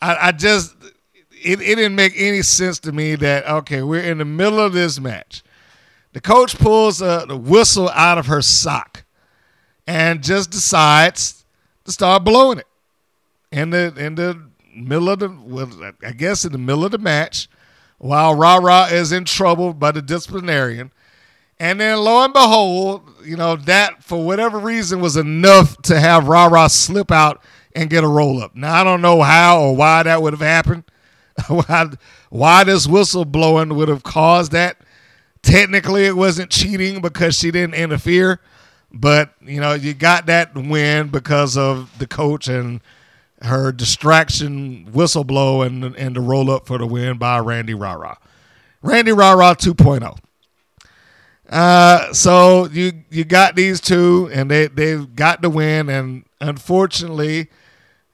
I, 0.01 0.29
I 0.29 0.33
just 0.33 0.75
it, 1.31 1.61
it 1.61 1.77
didn't 1.77 1.95
make 1.95 2.13
any 2.17 2.43
sense 2.43 2.79
to 2.81 2.93
me 2.93 3.15
that 3.17 3.49
okay, 3.49 3.83
we're 3.83 4.03
in 4.03 4.19
the 4.19 4.25
middle 4.25 4.61
of 4.61 4.73
this 4.73 5.01
match. 5.01 5.43
The 6.13 6.21
coach 6.21 6.59
pulls 6.59 6.99
the 6.99 7.41
whistle 7.41 7.89
out 7.91 8.19
of 8.19 8.27
her 8.27 8.43
sock 8.43 9.05
and 9.87 10.23
just 10.23 10.51
decides 10.51 11.45
to 11.85 11.93
start 11.93 12.25
blowing 12.25 12.59
it 12.59 12.67
in 13.53 13.71
the 13.71 13.95
in 13.97 14.17
the 14.17 14.41
middle 14.75 15.09
of 15.09 15.21
the 15.21 15.29
well, 15.29 15.71
I 16.05 16.13
guess 16.13 16.45
in 16.45 16.53
the 16.53 16.59
middle 16.59 16.85
of 16.85 16.91
the 16.91 16.99
match 16.99 17.49
while 17.99 18.35
Ra 18.35 18.57
Ra 18.57 18.87
is 18.87 19.13
in 19.13 19.25
trouble 19.25 19.75
by 19.75 19.93
the 19.93 20.03
disciplinarian. 20.03 20.93
And 21.61 21.81
then 21.81 21.99
lo 21.99 22.25
and 22.25 22.33
behold, 22.33 23.03
you 23.25 23.37
know, 23.37 23.57
that 23.57 24.03
for 24.05 24.25
whatever 24.25 24.59
reason 24.59 25.01
was 25.01 25.17
enough 25.17 25.81
to 25.83 25.99
have 25.99 26.29
Ra 26.29 26.47
Ra 26.47 26.69
slip 26.69 27.11
out 27.11 27.43
and 27.75 27.91
get 27.91 28.05
a 28.05 28.09
roll 28.09 28.41
up. 28.41 28.55
Now 28.55 28.81
I 28.81 28.85
don't 28.85 29.03
know 29.03 29.23
how 29.23 29.61
or 29.61 29.77
why 29.77 30.05
that 30.05 30.23
would 30.23 30.33
have 30.33 30.41
happened. 30.41 30.85
why, 31.49 31.91
why 32.31 32.65
this 32.65 32.87
whistleblowing 32.87 33.75
would 33.75 33.89
have 33.89 34.03
caused 34.05 34.53
that. 34.53 34.79
Technically 35.43 36.05
it 36.05 36.17
wasn't 36.17 36.51
cheating 36.51 37.01
because 37.01 37.37
she 37.37 37.51
didn't 37.51 37.75
interfere. 37.75 38.41
But, 38.91 39.35
you 39.43 39.61
know, 39.61 39.75
you 39.75 39.93
got 39.95 40.27
that 40.27 40.55
win 40.55 41.09
because 41.09 41.57
of 41.57 41.91
the 41.99 42.07
coach 42.07 42.49
and 42.49 42.81
her 43.43 43.73
distraction 43.73 44.91
whistle 44.93 45.25
blow 45.25 45.63
and, 45.63 45.85
and 45.85 46.17
the 46.17 46.21
roll 46.21 46.51
up 46.51 46.67
for 46.67 46.79
the 46.79 46.87
win 46.87 47.19
by 47.19 47.39
Randy 47.39 47.75
Rara. 47.75 48.19
Randy 48.83 49.13
Rara 49.13 49.55
2.0. 49.55 50.19
Uh, 51.49 52.13
so 52.13 52.67
you 52.67 52.93
you 53.11 53.25
got 53.25 53.57
these 53.57 53.81
two, 53.81 54.29
and 54.35 54.51
they 54.51 54.67
they've 54.67 55.15
got 55.17 55.41
the 55.41 55.49
win, 55.49 55.89
and 55.89 56.25
unfortunately, 56.43 57.49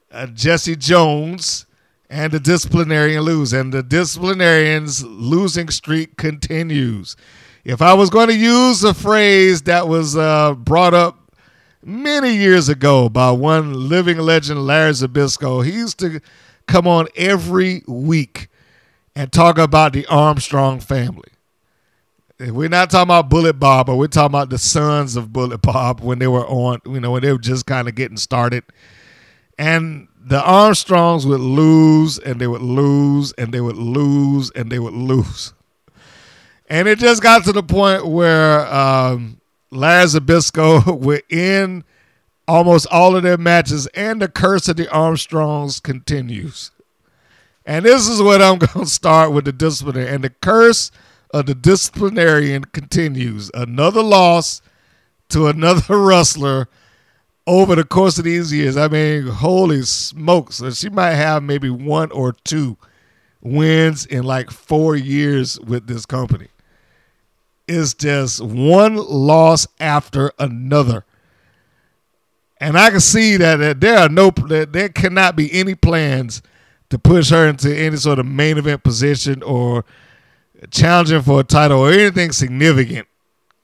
uh, 0.09 0.27
Jesse 0.27 0.77
Jones 0.77 1.65
and 2.09 2.31
the 2.31 2.39
disciplinarian 2.39 3.23
lose, 3.23 3.51
and 3.51 3.73
the 3.73 3.83
disciplinarian's 3.83 5.03
losing 5.03 5.69
streak 5.69 6.15
continues. 6.15 7.17
If 7.65 7.81
I 7.81 7.93
was 7.93 8.09
going 8.09 8.29
to 8.29 8.37
use 8.37 8.83
a 8.85 8.93
phrase 8.93 9.63
that 9.63 9.87
was 9.87 10.15
uh, 10.15 10.53
brought 10.53 10.93
up 10.93 11.24
many 11.85 12.35
years 12.35 12.67
ago 12.67 13.07
by 13.07 13.31
one 13.31 13.87
living 13.87 14.17
legend, 14.17 14.65
Larry 14.65 14.91
Zbyszko, 14.91 15.63
he 15.63 15.71
used 15.71 15.99
to 15.99 16.19
come 16.67 16.87
on 16.87 17.07
every 17.15 17.83
week 17.87 18.47
and 19.15 19.31
talk 19.31 19.57
about 19.57 19.93
the 19.93 20.05
Armstrong 20.07 20.79
family. 20.79 21.29
We're 22.39 22.67
not 22.67 22.89
talking 22.89 23.07
about 23.07 23.29
Bullet 23.29 23.53
Bob, 23.53 23.85
but 23.85 23.95
we're 23.95 24.07
talking 24.07 24.33
about 24.33 24.49
the 24.49 24.57
sons 24.57 25.15
of 25.15 25.31
Bullet 25.31 25.61
Bob 25.61 26.01
when 26.01 26.19
they 26.19 26.27
were 26.27 26.45
on, 26.45 26.81
you 26.85 26.99
know, 26.99 27.11
when 27.11 27.21
they 27.21 27.31
were 27.31 27.37
just 27.37 27.65
kind 27.65 27.87
of 27.87 27.95
getting 27.95 28.17
started. 28.17 28.63
And 29.57 30.09
the 30.19 30.41
Armstrongs 30.43 31.25
would 31.25 31.39
lose 31.39 32.17
and 32.19 32.41
they 32.41 32.47
would 32.47 32.61
lose 32.63 33.31
and 33.33 33.53
they 33.53 33.61
would 33.61 33.77
lose 33.77 34.51
and 34.51 34.69
they 34.69 34.79
would 34.79 34.93
lose. 34.93 35.53
And 36.67 36.89
it 36.89 36.97
just 36.97 37.21
got 37.21 37.45
to 37.45 37.53
the 37.53 37.63
point 37.63 38.05
where 38.07 38.65
um, 38.73 39.39
Larry 39.75 40.05
Zbyszko 40.05 40.99
would 40.99 41.23
end 41.29 41.83
almost 42.47 42.87
all 42.91 43.15
of 43.15 43.23
their 43.23 43.37
matches 43.37 43.87
and 43.87 44.21
the 44.21 44.27
curse 44.27 44.67
of 44.67 44.77
the 44.77 44.87
Armstrongs 44.89 45.79
continues. 45.79 46.71
And 47.65 47.85
this 47.85 48.07
is 48.07 48.21
what 48.21 48.41
I'm 48.41 48.57
going 48.59 48.85
to 48.85 48.91
start 48.91 49.31
with 49.31 49.45
the 49.45 49.51
disciplinary. 49.51 50.09
And 50.09 50.23
the 50.23 50.29
curse 50.29 50.91
of 51.33 51.47
the 51.47 51.55
disciplinarian 51.55 52.65
continues. 52.65 53.49
Another 53.53 54.03
loss 54.03 54.61
to 55.29 55.47
another 55.47 55.97
wrestler 55.99 56.67
over 57.47 57.75
the 57.75 57.83
course 57.83 58.17
of 58.17 58.23
these 58.25 58.53
years. 58.53 58.77
I 58.77 58.87
mean, 58.87 59.27
holy 59.27 59.81
smokes. 59.83 60.61
She 60.77 60.89
might 60.89 61.15
have 61.15 61.43
maybe 61.43 61.69
one 61.69 62.11
or 62.11 62.31
two 62.31 62.77
wins 63.41 64.05
in 64.05 64.23
like 64.23 64.49
four 64.49 64.95
years 64.95 65.59
with 65.59 65.87
this 65.87 66.05
company. 66.05 66.47
It's 67.67 67.93
just 67.93 68.41
one 68.41 68.95
loss 68.95 69.67
after 69.79 70.31
another. 70.37 71.05
And 72.59 72.77
I 72.77 72.89
can 72.89 72.99
see 72.99 73.37
that 73.37 73.81
there 73.81 73.97
are 73.97 74.09
no, 74.09 74.31
there 74.31 74.89
cannot 74.89 75.35
be 75.35 75.51
any 75.51 75.75
plans 75.75 76.41
to 76.89 76.99
push 76.99 77.29
her 77.29 77.47
into 77.47 77.75
any 77.75 77.97
sort 77.97 78.19
of 78.19 78.25
main 78.25 78.57
event 78.57 78.83
position 78.83 79.43
or 79.43 79.83
challenging 80.71 81.21
for 81.21 81.41
a 81.41 81.43
title 81.43 81.79
or 81.79 81.91
anything 81.91 82.31
significant. 82.31 83.07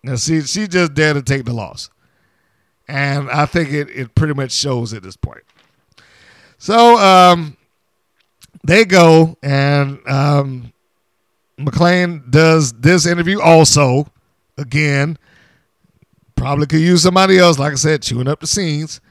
Now, 0.03 0.15
see, 0.15 0.41
she's 0.41 0.67
just 0.67 0.95
there 0.95 1.13
to 1.13 1.21
take 1.21 1.45
the 1.45 1.53
loss. 1.53 1.89
And 2.87 3.29
I 3.29 3.45
think 3.45 3.71
it, 3.71 3.89
it 3.89 4.15
pretty 4.15 4.33
much 4.33 4.51
shows 4.51 4.93
at 4.93 5.03
this 5.03 5.15
point. 5.15 5.43
So 6.57 6.97
um, 6.97 7.55
they 8.63 8.85
go, 8.85 9.37
and 9.41 9.99
um, 10.07 10.73
McLane 11.65 12.29
does 12.31 12.73
this 12.73 13.05
interview 13.05 13.41
also. 13.41 14.07
Again, 14.57 15.17
probably 16.35 16.67
could 16.67 16.81
use 16.81 17.03
somebody 17.03 17.37
else, 17.37 17.57
like 17.57 17.73
I 17.73 17.75
said, 17.75 18.01
chewing 18.01 18.27
up 18.27 18.39
the 18.39 18.47
scenes. 18.47 19.01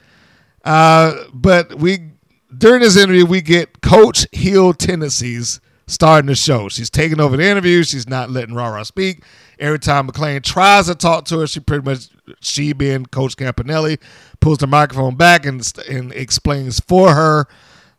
Uh, 0.63 1.13
but 1.33 1.75
we 1.75 2.11
during 2.55 2.81
this 2.81 2.97
interview, 2.97 3.25
we 3.25 3.41
get 3.41 3.81
Coach 3.81 4.27
Hill 4.31 4.73
tendencies 4.73 5.59
starting 5.87 6.27
the 6.27 6.35
show. 6.35 6.69
She's 6.69 6.89
taking 6.89 7.19
over 7.19 7.37
the 7.37 7.45
interview. 7.45 7.83
She's 7.83 8.07
not 8.07 8.29
letting 8.29 8.55
Rara 8.55 8.85
speak. 8.85 9.23
Every 9.59 9.79
time 9.79 10.07
McLane 10.07 10.43
tries 10.43 10.87
to 10.87 10.95
talk 10.95 11.25
to 11.25 11.39
her, 11.39 11.47
she 11.47 11.59
pretty 11.59 11.83
much, 11.83 12.09
she 12.41 12.73
being 12.73 13.05
Coach 13.05 13.35
Campanelli, 13.35 13.99
pulls 14.39 14.59
the 14.59 14.67
microphone 14.67 15.15
back 15.15 15.45
and, 15.45 15.61
and 15.89 16.11
explains 16.13 16.79
for 16.79 17.13
her. 17.13 17.47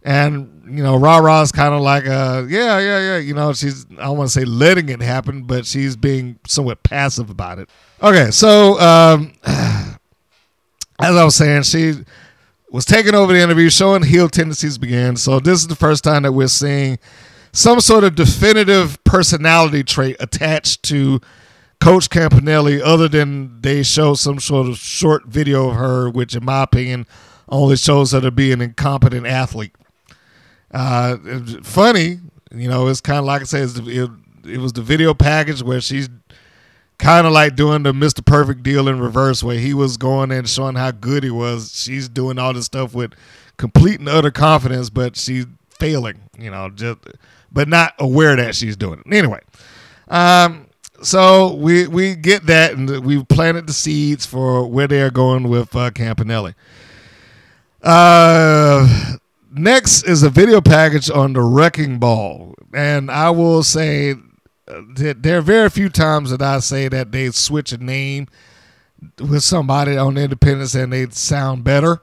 And, 0.05 0.65
you 0.67 0.83
know, 0.83 0.97
Rara's 0.97 1.53
kind 1.53 1.75
of 1.75 1.81
like, 1.81 2.07
uh, 2.07 2.45
yeah, 2.49 2.79
yeah, 2.79 2.99
yeah. 2.99 3.17
You 3.19 3.35
know, 3.35 3.53
she's, 3.53 3.87
I 3.93 4.05
don't 4.05 4.19
want 4.19 4.31
to 4.31 4.41
say 4.41 4.45
letting 4.45 4.89
it 4.89 5.01
happen, 5.01 5.45
but 5.45 5.65
she's 5.65 5.97
being 5.97 6.39
somewhat 6.47 6.83
passive 6.83 7.31
about 7.31 7.59
it. 7.59 7.69
Okay, 8.03 8.31
so 8.33 8.81
um, 8.81 9.33
as 9.45 9.97
I 11.01 11.25
was 11.25 11.37
saying, 11.37 11.63
she 11.63 11.95
was 12.71 12.85
taking 12.85 13.15
over 13.15 13.33
the 13.33 13.41
interview, 13.41 13.71
showing 13.71 14.03
heel 14.03 14.29
tendencies 14.29 14.79
began. 14.79 15.17
So 15.17 15.39
this 15.39 15.61
is 15.61 15.69
the 15.69 15.77
first 15.77 16.03
time 16.03 16.23
that 16.23 16.33
we're 16.33 16.49
seeing 16.49 16.99
some 17.53 17.81
sort 17.81 18.03
of 18.03 18.15
definitive 18.15 19.03
personality 19.05 19.85
trait 19.85 20.17
attached 20.19 20.83
to 20.85 21.21
Coach 21.81 22.09
Campanelli, 22.09 22.81
other 22.83 23.09
than 23.09 23.61
they 23.61 23.83
show 23.83 24.15
some 24.15 24.39
sort 24.39 24.69
of 24.69 24.79
short 24.79 25.27
video 25.27 25.71
of 25.71 25.77
her, 25.77 26.09
which, 26.09 26.35
in 26.37 26.45
my 26.45 26.63
opinion, 26.63 27.07
only 27.49 27.77
shows 27.77 28.13
her 28.13 28.21
to 28.21 28.31
be 28.31 28.53
an 28.53 28.61
incompetent 28.61 29.27
athlete. 29.27 29.75
Uh, 30.73 31.17
funny, 31.63 32.19
you 32.55 32.69
know, 32.69 32.89
it's 32.89 33.01
kind 33.01 33.19
of 33.19 33.25
like 33.25 33.43
I 33.43 33.45
said, 33.45 33.69
it, 33.87 34.11
it 34.45 34.59
was 34.59 34.73
the 34.73 34.83
video 34.83 35.15
package 35.15 35.63
where 35.63 35.81
she's 35.81 36.09
kind 36.99 37.27
of 37.27 37.33
like 37.33 37.57
doing 37.57 37.83
the 37.83 37.93
Mr. 37.93 38.25
Perfect 38.25 38.63
deal 38.63 38.89
in 38.89 39.01
reverse, 39.01 39.43
where 39.43 39.59
he 39.59 39.75
was 39.75 39.97
going 39.97 40.31
and 40.31 40.49
showing 40.49 40.77
how 40.77 40.91
good 40.93 41.25
he 41.25 41.31
was. 41.31 41.75
She's 41.75 42.09
doing 42.09 42.39
all 42.39 42.53
this 42.53 42.67
stuff 42.67 42.95
with 42.95 43.13
complete 43.57 44.01
and 44.01 44.09
utter 44.09 44.31
confidence, 44.31 44.89
but 44.89 45.17
she's 45.17 45.47
failing, 45.79 46.21
you 46.39 46.51
know, 46.51 46.71
just 46.71 46.99
but 47.51 47.69
not 47.69 47.95
aware 47.99 48.37
that 48.37 48.55
she's 48.55 48.77
doing 48.77 49.03
it. 49.05 49.15
Anyway, 49.15 49.41
um, 50.09 50.67
so 51.03 51.55
we 51.55 51.87
we 51.87 52.15
get 52.15 52.47
that, 52.47 52.73
and 52.73 53.05
we've 53.05 53.27
planted 53.29 53.67
the 53.67 53.73
seeds 53.73 54.25
for 54.25 54.67
where 54.67 54.87
they 54.87 55.03
are 55.03 55.11
going 55.11 55.49
with 55.49 55.75
uh, 55.75 55.91
Campanelli. 55.91 56.55
Uh, 57.83 59.17
next 59.53 60.05
is 60.05 60.23
a 60.23 60.31
video 60.31 60.61
package 60.61 61.11
on 61.11 61.33
the 61.33 61.43
Wrecking 61.43 61.99
Ball, 61.99 62.55
and 62.75 63.11
I 63.11 63.31
will 63.31 63.63
say 63.63 64.15
that 64.67 65.23
there 65.23 65.39
are 65.39 65.43
very 65.43 65.71
few 65.71 65.89
times 65.89 66.31
that 66.31 66.43
I 66.43 66.61
say 66.61 66.89
that 66.89 67.13
they 67.13 67.31
switch 67.31 67.73
a 67.73 67.79
name 67.79 68.29
with 69.19 69.43
somebody 69.43 69.97
on 69.97 70.17
Independence 70.17 70.75
and 70.75 70.93
they 70.93 71.09
sound 71.11 71.65
better. 71.65 72.01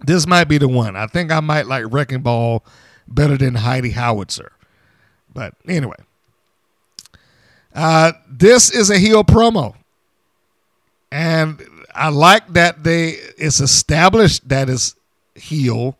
This 0.00 0.26
might 0.26 0.44
be 0.44 0.58
the 0.58 0.68
one. 0.68 0.96
I 0.96 1.06
think 1.06 1.30
I 1.30 1.40
might 1.40 1.66
like 1.66 1.84
Wrecking 1.88 2.22
Ball 2.22 2.64
better 3.06 3.36
than 3.36 3.54
Heidi 3.54 3.90
Howitzer. 3.90 4.52
But 5.32 5.54
anyway, 5.66 5.96
uh, 7.74 8.12
this 8.28 8.70
is 8.70 8.90
a 8.90 8.98
heel 8.98 9.24
promo, 9.24 9.74
and 11.10 11.62
I 11.94 12.08
like 12.10 12.52
that 12.52 12.84
they 12.84 13.10
it's 13.38 13.60
established 13.60 14.48
that 14.48 14.68
it's 14.68 14.94
heel, 15.34 15.98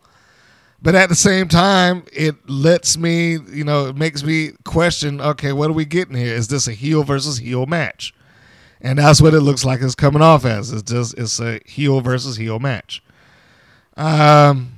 but 0.85 0.94
at 0.94 1.09
the 1.09 1.14
same 1.14 1.49
time, 1.49 2.05
it 2.12 2.37
lets 2.47 2.99
me, 2.99 3.38
you 3.51 3.64
know, 3.64 3.87
it 3.87 3.97
makes 3.97 4.23
me 4.23 4.51
question. 4.64 5.18
Okay, 5.18 5.51
what 5.51 5.70
are 5.70 5.73
we 5.73 5.87
getting 5.87 6.14
here? 6.14 6.35
Is 6.35 6.49
this 6.49 6.68
a 6.68 6.73
heel 6.73 7.05
versus 7.05 7.38
heel 7.38 7.64
match? 7.64 8.12
And 8.83 8.99
that's 8.99 9.23
what 9.23 9.33
it 9.33 9.40
looks 9.40 9.64
like 9.64 9.81
it's 9.81 9.94
coming 9.94 10.20
off 10.20 10.44
as. 10.44 10.70
It's 10.70 10.83
just 10.83 11.16
it's 11.16 11.40
a 11.40 11.59
heel 11.64 12.03
versus 12.03 12.37
heel 12.37 12.59
match. 12.59 13.03
Um, 13.97 14.75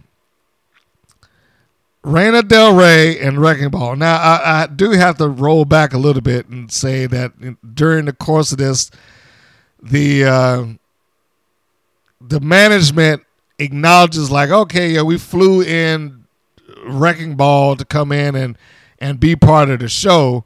Reina 2.04 2.44
Del 2.44 2.76
Rey 2.76 3.18
and 3.18 3.40
Wrecking 3.40 3.70
Ball. 3.70 3.96
Now, 3.96 4.18
I, 4.18 4.62
I, 4.62 4.66
do 4.68 4.92
have 4.92 5.18
to 5.18 5.28
roll 5.28 5.64
back 5.64 5.92
a 5.92 5.98
little 5.98 6.22
bit 6.22 6.46
and 6.46 6.70
say 6.70 7.06
that 7.06 7.32
during 7.74 8.04
the 8.04 8.12
course 8.12 8.52
of 8.52 8.58
this, 8.58 8.92
the 9.82 10.24
uh, 10.24 10.66
the 12.20 12.38
management 12.38 13.25
acknowledges 13.58 14.30
like, 14.30 14.50
okay, 14.50 14.90
yeah, 14.90 15.02
we 15.02 15.18
flew 15.18 15.62
in 15.62 16.24
Wrecking 16.84 17.36
Ball 17.36 17.76
to 17.76 17.84
come 17.84 18.12
in 18.12 18.34
and 18.34 18.58
and 18.98 19.20
be 19.20 19.36
part 19.36 19.68
of 19.68 19.80
the 19.80 19.88
show. 19.88 20.44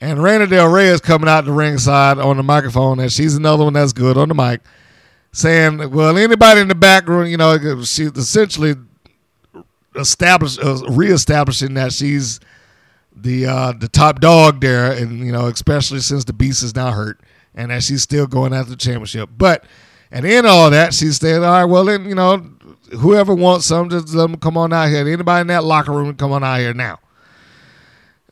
And 0.00 0.18
Raina 0.18 0.48
Del 0.48 0.68
Rey 0.68 0.88
is 0.88 1.00
coming 1.00 1.28
out 1.28 1.44
the 1.44 1.52
ringside 1.52 2.18
on 2.18 2.36
the 2.36 2.42
microphone, 2.42 3.00
and 3.00 3.10
she's 3.10 3.34
another 3.34 3.64
one 3.64 3.72
that's 3.72 3.92
good 3.92 4.16
on 4.16 4.28
the 4.28 4.34
mic, 4.34 4.60
saying, 5.32 5.90
"Well, 5.90 6.16
anybody 6.16 6.60
in 6.60 6.68
the 6.68 6.74
back 6.74 7.08
room, 7.08 7.26
you 7.26 7.36
know, 7.36 7.58
she's 7.82 8.12
essentially 8.12 8.76
established, 9.96 10.60
uh, 10.62 10.84
reestablishing 10.88 11.74
that 11.74 11.92
she's 11.92 12.38
the 13.14 13.46
uh, 13.46 13.72
the 13.72 13.88
top 13.88 14.20
dog 14.20 14.60
there, 14.60 14.92
and 14.92 15.18
you 15.18 15.32
know, 15.32 15.46
especially 15.46 16.00
since 16.00 16.24
the 16.24 16.32
Beast 16.32 16.62
is 16.62 16.74
now 16.74 16.92
hurt, 16.92 17.20
and 17.54 17.70
that 17.70 17.82
she's 17.82 18.02
still 18.02 18.26
going 18.26 18.52
after 18.52 18.70
the 18.70 18.76
championship. 18.76 19.30
But 19.36 19.64
at 20.10 20.24
in 20.24 20.46
all 20.46 20.70
that, 20.70 20.94
she 20.94 21.06
said, 21.12 21.42
"All 21.42 21.52
right, 21.52 21.64
well, 21.64 21.84
then 21.84 22.08
you 22.08 22.14
know, 22.14 22.38
whoever 22.98 23.34
wants 23.34 23.66
some, 23.66 23.90
just 23.90 24.14
let 24.14 24.30
them 24.30 24.36
come 24.40 24.56
on 24.56 24.72
out 24.72 24.88
here. 24.88 25.06
Anybody 25.06 25.42
in 25.42 25.46
that 25.48 25.64
locker 25.64 25.92
room, 25.92 26.14
come 26.14 26.32
on 26.32 26.44
out 26.44 26.60
here 26.60 26.74
now." 26.74 26.98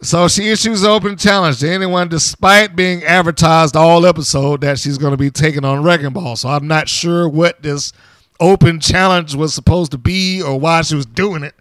So 0.02 0.28
she 0.28 0.48
issues 0.50 0.82
an 0.82 0.90
open 0.90 1.16
challenge 1.16 1.60
to 1.60 1.70
anyone, 1.70 2.08
despite 2.08 2.76
being 2.76 3.02
advertised 3.04 3.76
all 3.76 4.04
episode 4.04 4.60
that 4.60 4.78
she's 4.78 4.98
going 4.98 5.12
to 5.12 5.16
be 5.16 5.30
taking 5.30 5.64
on 5.64 5.82
Wrecking 5.82 6.10
Ball. 6.10 6.36
So 6.36 6.50
I'm 6.50 6.66
not 6.68 6.88
sure 6.88 7.26
what 7.28 7.62
this 7.62 7.92
open 8.38 8.78
challenge 8.78 9.34
was 9.34 9.54
supposed 9.54 9.92
to 9.92 9.98
be 9.98 10.42
or 10.42 10.60
why 10.60 10.82
she 10.82 10.94
was 10.94 11.06
doing 11.06 11.42
it. 11.42 11.54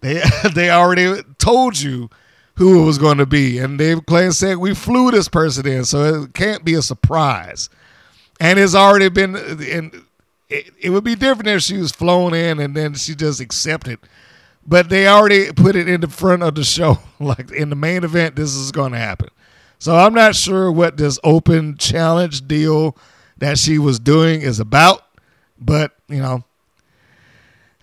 They 0.00 0.22
they 0.54 0.70
already 0.70 1.22
told 1.38 1.80
you 1.80 2.10
who 2.56 2.82
it 2.82 2.84
was 2.84 2.98
going 2.98 3.18
to 3.18 3.26
be, 3.26 3.58
and 3.58 3.78
Dave 3.78 4.04
Clay 4.06 4.30
said 4.30 4.58
we 4.58 4.74
flew 4.74 5.10
this 5.10 5.28
person 5.28 5.66
in, 5.66 5.84
so 5.84 6.24
it 6.24 6.34
can't 6.34 6.64
be 6.64 6.74
a 6.74 6.82
surprise. 6.82 7.70
And 8.42 8.58
it's 8.58 8.74
already 8.74 9.08
been. 9.08 9.36
And 9.36 10.04
it, 10.48 10.70
it 10.80 10.90
would 10.90 11.04
be 11.04 11.14
different 11.14 11.48
if 11.48 11.62
she 11.62 11.78
was 11.78 11.92
flown 11.92 12.34
in 12.34 12.60
and 12.60 12.74
then 12.74 12.94
she 12.94 13.14
just 13.14 13.40
accepted 13.40 13.98
but 14.66 14.88
they 14.88 15.06
already 15.06 15.52
put 15.52 15.76
it 15.76 15.88
in 15.88 16.00
the 16.00 16.08
front 16.08 16.42
of 16.42 16.54
the 16.54 16.64
show. 16.64 16.98
Like 17.22 17.52
in 17.52 17.70
the 17.70 17.76
main 17.76 18.02
event, 18.02 18.34
this 18.34 18.52
is 18.52 18.72
going 18.72 18.90
to 18.90 18.98
happen. 18.98 19.28
So 19.78 19.94
I'm 19.94 20.12
not 20.12 20.34
sure 20.34 20.72
what 20.72 20.96
this 20.96 21.20
open 21.22 21.76
challenge 21.76 22.48
deal 22.48 22.96
that 23.38 23.58
she 23.58 23.78
was 23.78 24.00
doing 24.00 24.40
is 24.42 24.58
about, 24.58 25.02
but 25.56 25.92
you 26.08 26.18
know, 26.18 26.42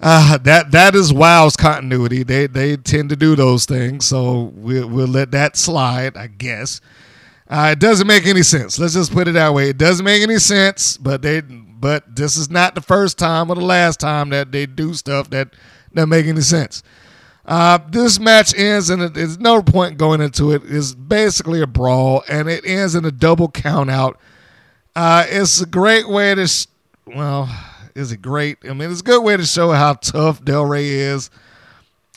uh, 0.02 0.38
that 0.40 0.72
that 0.72 0.94
is 0.94 1.14
Wow's 1.14 1.56
continuity. 1.56 2.24
They 2.24 2.48
they 2.48 2.76
tend 2.76 3.08
to 3.12 3.16
do 3.16 3.34
those 3.38 3.66
things, 3.66 4.06
so 4.06 4.52
we'll 4.56 4.90
we'll 4.90 5.08
let 5.08 5.32
that 5.32 5.56
slide, 5.56 6.18
I 6.18 6.28
guess. 6.28 6.82
Uh, 7.50 7.70
it 7.72 7.80
doesn't 7.80 8.06
make 8.06 8.28
any 8.28 8.44
sense. 8.44 8.78
Let's 8.78 8.94
just 8.94 9.12
put 9.12 9.28
it 9.28 9.32
that 9.32 9.54
way. 9.54 9.70
It 9.70 9.78
doesn't 9.78 10.06
make 10.06 10.22
any 10.22 10.38
sense, 10.38 10.98
but 10.98 11.22
they 11.22 11.42
but 11.42 12.16
this 12.16 12.36
is 12.36 12.50
not 12.50 12.76
the 12.76 12.82
first 12.82 13.18
time 13.18 13.50
or 13.50 13.56
the 13.56 13.62
last 13.62 14.00
time 14.00 14.30
that 14.30 14.52
they 14.52 14.66
do 14.66 14.94
stuff 14.94 15.30
that 15.32 15.54
doesn't 15.94 16.10
make 16.10 16.28
any 16.28 16.42
sense. 16.42 16.84
Uh, 17.46 17.80
this 17.90 18.20
match 18.20 18.54
ends, 18.56 18.92
and 18.92 19.02
there's 19.16 19.40
no 19.40 19.64
point 19.64 19.98
going 19.98 20.22
into 20.22 20.52
it. 20.52 20.62
It's 20.66 20.94
basically 20.94 21.62
a 21.62 21.68
brawl, 21.68 22.24
and 22.30 22.48
it 22.48 22.64
ends 22.64 22.94
in 22.94 23.06
a 23.06 23.12
double 23.12 23.50
count 23.50 23.90
out. 23.90 24.20
Uh, 24.96 25.26
it's 25.28 25.60
a 25.60 25.66
great 25.66 26.08
way 26.08 26.36
to, 26.36 26.48
sh- 26.48 26.68
well, 27.08 27.50
is 27.96 28.12
it 28.12 28.22
great? 28.22 28.58
I 28.64 28.74
mean, 28.74 28.92
it's 28.92 29.02
a 29.02 29.04
good 29.04 29.24
way 29.24 29.36
to 29.36 29.46
show 29.46 29.72
how 29.72 29.94
tough 29.94 30.44
Del 30.46 30.66
Rey 30.66 30.90
is. 30.90 31.32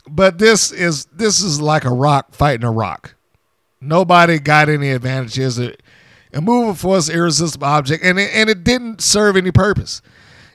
But 0.06 0.38
this 0.38 0.72
is 0.72 1.06
this 1.06 1.40
is 1.40 1.60
like 1.60 1.84
a 1.84 1.90
rock 1.90 2.34
fighting 2.34 2.64
a 2.64 2.72
rock. 2.72 3.14
Nobody 3.82 4.38
got 4.38 4.68
any 4.68 4.90
advantages. 4.90 5.58
A, 5.58 5.74
a 6.32 6.40
moving 6.40 6.74
force, 6.74 7.10
irresistible 7.10 7.66
object, 7.66 8.02
and 8.04 8.18
it, 8.18 8.30
and 8.32 8.48
it 8.48 8.64
didn't 8.64 9.02
serve 9.02 9.36
any 9.36 9.50
purpose 9.50 10.00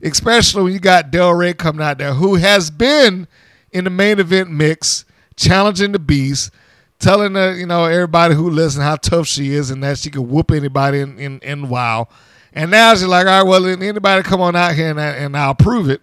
especially 0.02 0.64
when 0.64 0.74
you 0.74 0.80
got 0.80 1.12
Del 1.12 1.34
Rey 1.34 1.54
coming 1.54 1.82
out 1.82 1.98
there, 1.98 2.14
who 2.14 2.36
has 2.36 2.70
been 2.70 3.28
in 3.72 3.84
the 3.84 3.90
main 3.90 4.20
event 4.20 4.50
mix, 4.50 5.06
challenging 5.36 5.92
the 5.92 6.00
beast, 6.00 6.52
telling 7.00 7.34
the, 7.34 7.56
you 7.58 7.66
know 7.66 7.86
everybody 7.86 8.36
who 8.36 8.50
listens 8.50 8.84
how 8.84 8.96
tough 8.96 9.28
she 9.28 9.54
is 9.54 9.70
and 9.72 9.84
that 9.84 9.98
she 9.98 10.10
can 10.10 10.30
whoop 10.30 10.52
anybody 10.52 11.00
in 11.00 11.20
in, 11.20 11.40
in 11.40 11.70
WoW. 11.70 12.08
And 12.54 12.72
now 12.72 12.96
she's 12.96 13.06
like, 13.06 13.28
all 13.28 13.44
right, 13.44 13.48
well, 13.48 13.66
anybody 13.66 14.24
come 14.24 14.42
on 14.42 14.56
out 14.56 14.74
here 14.74 14.90
and, 14.90 15.00
and 15.00 15.38
I'll 15.38 15.56
prove 15.56 15.90
it, 15.90 16.02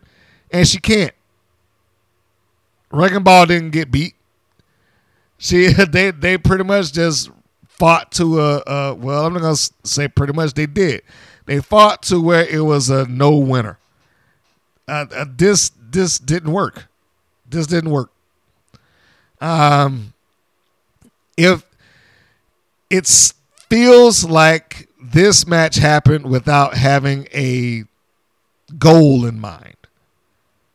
and 0.50 0.66
she 0.66 0.78
can't. 0.78 1.14
Wrecking 2.92 3.24
Ball 3.24 3.46
didn't 3.46 3.70
get 3.70 3.90
beat. 3.90 4.14
She 5.38 5.66
they 5.90 6.10
they 6.10 6.38
pretty 6.38 6.64
much 6.64 6.92
just 6.92 7.30
fought 7.68 8.12
to 8.12 8.40
a, 8.40 8.62
a 8.66 8.94
well, 8.94 9.26
I'm 9.26 9.32
not 9.32 9.42
gonna 9.42 9.56
say 9.56 10.08
pretty 10.08 10.32
much 10.32 10.54
they 10.54 10.66
did. 10.66 11.02
They 11.46 11.60
fought 11.60 12.02
to 12.04 12.20
where 12.20 12.46
it 12.46 12.64
was 12.64 12.88
a 12.88 13.06
no 13.06 13.36
winner 13.36 13.78
uh, 14.88 15.06
uh, 15.14 15.24
this 15.36 15.70
this 15.90 16.18
didn't 16.18 16.52
work. 16.52 16.86
This 17.48 17.66
didn't 17.66 17.90
work. 17.90 18.10
Um, 19.40 20.14
if 21.36 21.64
it 22.90 23.06
feels 23.68 24.24
like 24.24 24.88
this 25.02 25.46
match 25.46 25.76
happened 25.76 26.26
without 26.26 26.74
having 26.74 27.28
a 27.34 27.84
goal 28.78 29.26
in 29.26 29.40
mind. 29.40 29.76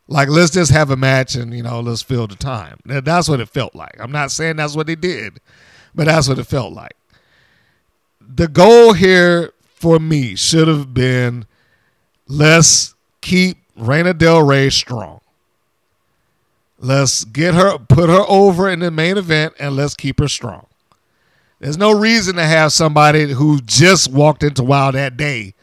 Like 0.09 0.27
let's 0.27 0.51
just 0.51 0.71
have 0.71 0.89
a 0.89 0.97
match 0.97 1.35
and 1.35 1.53
you 1.53 1.63
know 1.63 1.79
let's 1.79 2.01
fill 2.01 2.27
the 2.27 2.35
time. 2.35 2.79
That's 2.83 3.29
what 3.29 3.39
it 3.39 3.47
felt 3.47 3.75
like. 3.75 3.95
I'm 3.99 4.11
not 4.11 4.31
saying 4.31 4.57
that's 4.57 4.75
what 4.75 4.87
they 4.87 4.95
did, 4.95 5.39
but 5.93 6.05
that's 6.05 6.27
what 6.27 6.39
it 6.39 6.45
felt 6.45 6.73
like. 6.73 6.95
The 8.19 8.47
goal 8.47 8.93
here 8.93 9.53
for 9.75 9.99
me 9.99 10.35
should 10.35 10.67
have 10.67 10.93
been 10.93 11.45
let's 12.27 12.95
keep 13.21 13.57
Raina 13.77 14.17
Del 14.17 14.43
Rey 14.43 14.69
strong. 14.69 15.21
Let's 16.81 17.25
get 17.25 17.53
her, 17.55 17.77
put 17.77 18.09
her 18.09 18.23
over 18.27 18.69
in 18.69 18.79
the 18.79 18.89
main 18.91 19.17
event, 19.17 19.53
and 19.59 19.75
let's 19.75 19.95
keep 19.95 20.19
her 20.19 20.29
strong. 20.29 20.65
There's 21.59 21.77
no 21.77 21.97
reason 21.97 22.37
to 22.37 22.45
have 22.45 22.71
somebody 22.71 23.33
who 23.33 23.59
just 23.61 24.09
walked 24.09 24.43
into 24.43 24.63
WoW 24.63 24.91
that 24.91 25.17
day 25.17 25.55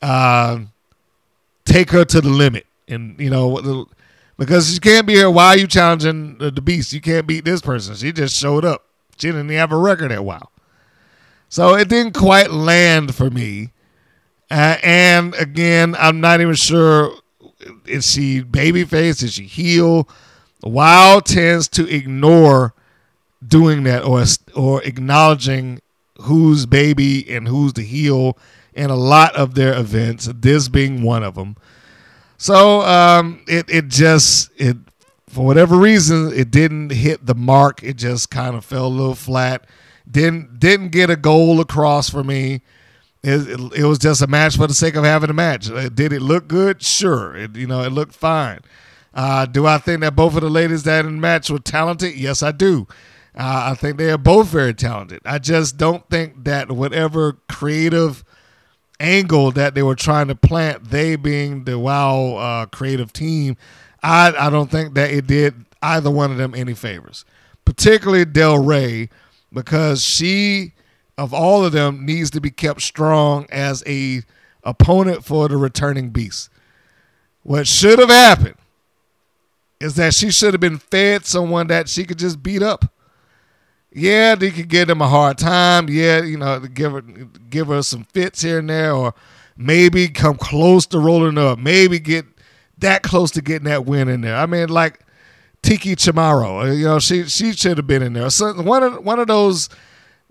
uh, 0.00 0.60
take 1.64 1.90
her 1.90 2.04
to 2.04 2.20
the 2.20 2.28
limit, 2.28 2.66
and 2.90 3.18
you 3.20 3.30
know 3.30 3.86
because 4.36 4.72
she 4.72 4.80
can't 4.80 5.06
be 5.06 5.14
here. 5.14 5.30
Why 5.30 5.48
are 5.48 5.58
you 5.58 5.66
challenging 5.66 6.38
the 6.38 6.52
beast? 6.52 6.92
You 6.92 7.00
can't 7.00 7.26
beat 7.26 7.44
this 7.44 7.60
person. 7.60 7.94
She 7.94 8.12
just 8.12 8.36
showed 8.36 8.64
up. 8.64 8.86
She 9.18 9.28
didn't 9.28 9.48
have 9.50 9.72
a 9.72 9.76
record 9.76 10.12
at 10.12 10.24
WoW, 10.24 10.48
so 11.48 11.74
it 11.74 11.88
didn't 11.88 12.14
quite 12.14 12.50
land 12.50 13.14
for 13.14 13.30
me. 13.30 13.72
Uh, 14.50 14.76
and 14.82 15.34
again, 15.36 15.94
I'm 15.98 16.20
not 16.20 16.40
even 16.40 16.54
sure 16.54 17.14
is 17.86 18.10
she 18.10 18.42
babyface? 18.42 19.22
Is 19.22 19.34
she 19.34 19.44
heel? 19.44 20.08
WoW 20.62 21.20
tends 21.20 21.68
to 21.68 21.88
ignore 21.88 22.74
doing 23.46 23.84
that 23.84 24.04
or 24.04 24.24
or 24.54 24.82
acknowledging 24.82 25.80
who's 26.22 26.66
baby 26.66 27.28
and 27.30 27.48
who's 27.48 27.72
the 27.72 27.82
heel 27.82 28.36
in 28.74 28.90
a 28.90 28.96
lot 28.96 29.34
of 29.36 29.54
their 29.54 29.76
events. 29.78 30.28
This 30.34 30.68
being 30.68 31.02
one 31.02 31.22
of 31.22 31.34
them. 31.34 31.56
So 32.40 32.80
um, 32.80 33.44
it 33.46 33.68
it 33.68 33.88
just 33.88 34.50
it 34.56 34.78
for 35.28 35.44
whatever 35.44 35.76
reason 35.76 36.32
it 36.34 36.50
didn't 36.50 36.88
hit 36.88 37.26
the 37.26 37.34
mark. 37.34 37.82
It 37.82 37.98
just 37.98 38.30
kind 38.30 38.56
of 38.56 38.64
fell 38.64 38.86
a 38.86 38.88
little 38.88 39.14
flat. 39.14 39.66
Didn't 40.10 40.58
didn't 40.58 40.88
get 40.88 41.10
a 41.10 41.16
goal 41.16 41.60
across 41.60 42.08
for 42.08 42.24
me. 42.24 42.62
It, 43.22 43.46
it, 43.46 43.60
it, 43.80 43.84
was 43.84 43.98
just 43.98 44.22
a 44.22 44.26
match 44.26 44.56
for 44.56 44.66
the 44.66 44.72
sake 44.72 44.94
of 44.94 45.04
having 45.04 45.28
a 45.28 45.34
match. 45.34 45.70
Uh, 45.70 45.90
did 45.90 46.14
it 46.14 46.22
look 46.22 46.48
good? 46.48 46.82
Sure. 46.82 47.36
It, 47.36 47.54
you 47.56 47.66
know, 47.66 47.82
it 47.82 47.92
looked 47.92 48.14
fine. 48.14 48.60
Uh, 49.12 49.44
do 49.44 49.66
I 49.66 49.76
think 49.76 50.00
that 50.00 50.16
both 50.16 50.34
of 50.34 50.40
the 50.40 50.48
ladies 50.48 50.84
that 50.84 51.04
in 51.04 51.16
the 51.16 51.20
match 51.20 51.50
were 51.50 51.58
talented? 51.58 52.14
Yes, 52.14 52.42
I 52.42 52.52
do. 52.52 52.88
Uh, 53.34 53.72
I 53.72 53.74
think 53.74 53.98
they 53.98 54.10
are 54.10 54.16
both 54.16 54.48
very 54.48 54.72
talented. 54.72 55.20
I 55.26 55.38
just 55.38 55.76
don't 55.76 56.08
think 56.08 56.44
that 56.44 56.72
whatever 56.72 57.36
creative 57.50 58.24
angle 59.00 59.50
that 59.52 59.74
they 59.74 59.82
were 59.82 59.96
trying 59.96 60.28
to 60.28 60.34
plant, 60.34 60.90
they 60.90 61.16
being 61.16 61.64
the 61.64 61.78
WoW 61.78 62.36
uh, 62.36 62.66
creative 62.66 63.12
team, 63.12 63.56
I, 64.02 64.32
I 64.38 64.50
don't 64.50 64.70
think 64.70 64.94
that 64.94 65.10
it 65.10 65.26
did 65.26 65.64
either 65.82 66.10
one 66.10 66.30
of 66.30 66.36
them 66.36 66.54
any 66.54 66.74
favors, 66.74 67.24
particularly 67.64 68.24
Del 68.24 68.58
Rey, 68.58 69.08
because 69.52 70.04
she 70.04 70.72
of 71.18 71.34
all 71.34 71.64
of 71.64 71.72
them 71.72 72.06
needs 72.06 72.30
to 72.30 72.40
be 72.40 72.50
kept 72.50 72.80
strong 72.80 73.46
as 73.50 73.82
a 73.86 74.22
opponent 74.62 75.22
for 75.22 75.48
the 75.48 75.56
returning 75.56 76.08
beast. 76.08 76.48
What 77.42 77.66
should 77.66 77.98
have 77.98 78.08
happened 78.08 78.56
is 79.80 79.96
that 79.96 80.14
she 80.14 80.30
should 80.30 80.54
have 80.54 80.60
been 80.60 80.78
fed 80.78 81.26
someone 81.26 81.66
that 81.66 81.88
she 81.88 82.04
could 82.04 82.18
just 82.18 82.42
beat 82.42 82.62
up. 82.62 82.92
Yeah, 83.92 84.36
they 84.36 84.50
could 84.50 84.68
give 84.68 84.88
them 84.88 85.00
a 85.00 85.08
hard 85.08 85.38
time. 85.38 85.88
Yeah, 85.88 86.22
you 86.22 86.38
know, 86.38 86.60
give 86.60 86.92
her 86.92 87.00
give 87.02 87.68
her 87.68 87.82
some 87.82 88.04
fits 88.04 88.42
here 88.42 88.60
and 88.60 88.70
there, 88.70 88.92
or 88.92 89.14
maybe 89.56 90.08
come 90.08 90.36
close 90.36 90.86
to 90.86 90.98
rolling 91.00 91.38
up. 91.38 91.58
Maybe 91.58 91.98
get 91.98 92.24
that 92.78 93.02
close 93.02 93.30
to 93.32 93.42
getting 93.42 93.66
that 93.66 93.86
win 93.86 94.08
in 94.08 94.20
there. 94.20 94.36
I 94.36 94.46
mean, 94.46 94.68
like 94.68 95.00
Tiki 95.62 95.96
Chamorro, 95.96 96.68
uh, 96.68 96.72
you 96.72 96.84
know, 96.84 96.98
she 96.98 97.24
she 97.24 97.52
should 97.52 97.76
have 97.78 97.86
been 97.86 98.02
in 98.02 98.12
there. 98.12 98.30
So 98.30 98.52
one 98.62 98.82
of 98.82 99.04
one 99.04 99.18
of 99.18 99.26
those 99.26 99.68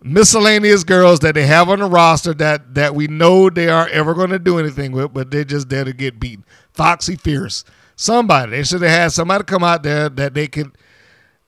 miscellaneous 0.02 0.84
girls 0.84 1.20
that 1.20 1.36
they 1.36 1.46
have 1.46 1.70
on 1.70 1.80
the 1.80 1.86
roster 1.86 2.34
that 2.36 2.76
that 2.76 2.96
we 2.96 3.08
know 3.08 3.50
they 3.50 3.70
aren't 3.70 3.92
ever 3.92 4.14
going 4.14 4.30
to 4.30 4.40
do 4.40 4.58
anything 4.58 4.92
with, 4.92 5.14
but 5.14 5.32
they're 5.32 5.44
just 5.44 5.70
there 5.70 5.84
to 5.84 5.94
get 5.94 6.20
beaten. 6.20 6.46
Foxy 6.74 7.16
Fierce, 7.16 7.64
somebody 7.96 8.52
they 8.52 8.64
should 8.64 8.82
have 8.82 8.92
had 8.92 9.12
somebody 9.12 9.44
come 9.44 9.64
out 9.64 9.84
there 9.84 10.10
that 10.10 10.34
they 10.34 10.48
could 10.48 10.72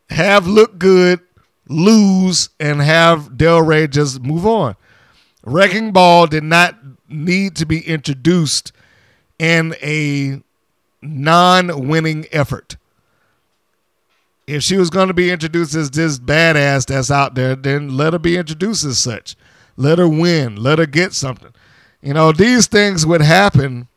have 0.10 0.45
look 0.45 0.78
good, 0.78 1.21
lose, 1.71 2.49
and 2.60 2.81
have 2.81 3.38
Del 3.38 3.62
Rey 3.62 3.88
just 3.88 4.21
move 4.21 4.45
on. 4.45 4.75
Wrecking 5.43 5.91
Ball 5.91 6.27
did 6.27 6.43
not 6.43 6.75
need 7.10 7.55
to 7.55 7.65
be 7.65 7.86
introduced 7.88 8.71
in 9.39 9.75
a 9.81 10.41
non-winning 11.01 12.27
effort. 12.31 12.77
If 14.47 14.63
she 14.63 14.77
was 14.77 14.89
going 14.89 15.07
to 15.07 15.13
be 15.13 15.31
introduced 15.31 15.75
as 15.75 15.91
this 15.91 16.19
badass 16.19 16.86
that's 16.86 17.10
out 17.10 17.36
there, 17.36 17.55
then 17.55 17.95
let 17.95 18.13
her 18.13 18.19
be 18.19 18.38
introduced 18.38 18.84
as 18.84 18.99
such. 18.99 19.36
Let 19.77 19.97
her 19.97 20.07
win. 20.07 20.57
Let 20.57 20.79
her 20.79 20.86
get 20.86 21.13
something. 21.13 21.53
You 22.01 22.13
know, 22.13 22.31
these 22.31 22.67
things 22.67 23.05
would 23.05 23.21
happen 23.21 23.88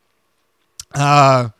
uh, 0.95 1.51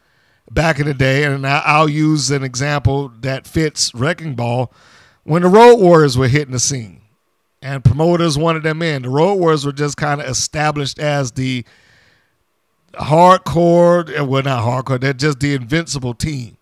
back 0.51 0.79
in 0.79 0.87
the 0.87 0.95
day, 0.95 1.25
and 1.25 1.47
I'll 1.47 1.89
use 1.89 2.31
an 2.31 2.45
example 2.45 3.13
that 3.21 3.47
fits 3.47 3.93
Wrecking 3.95 4.35
Ball 4.35 4.73
when 5.25 5.43
the 5.43 5.49
Road 5.49 5.77
Warriors 5.77 6.17
were 6.17 6.29
hitting 6.29 6.53
the 6.53 6.59
scene 6.59 7.01
and 7.65 7.83
promoters 7.83 8.37
wanted 8.37 8.63
them 8.63 8.83
in. 8.83 9.03
The 9.03 9.09
Road 9.09 9.35
Warriors 9.37 9.65
were 9.65 9.73
just 9.73 9.97
kind 9.97 10.21
of 10.21 10.29
established 10.29 10.99
as 10.99 11.33
the 11.33 11.65
hardcore, 12.93 14.15
eh, 14.15 14.21
well, 14.21 14.43
not 14.43 14.63
hardcore, 14.63 15.01
they're 15.01 15.15
just 15.15 15.41
the 15.41 15.55
invincible 15.55 16.15
team, 16.15 16.59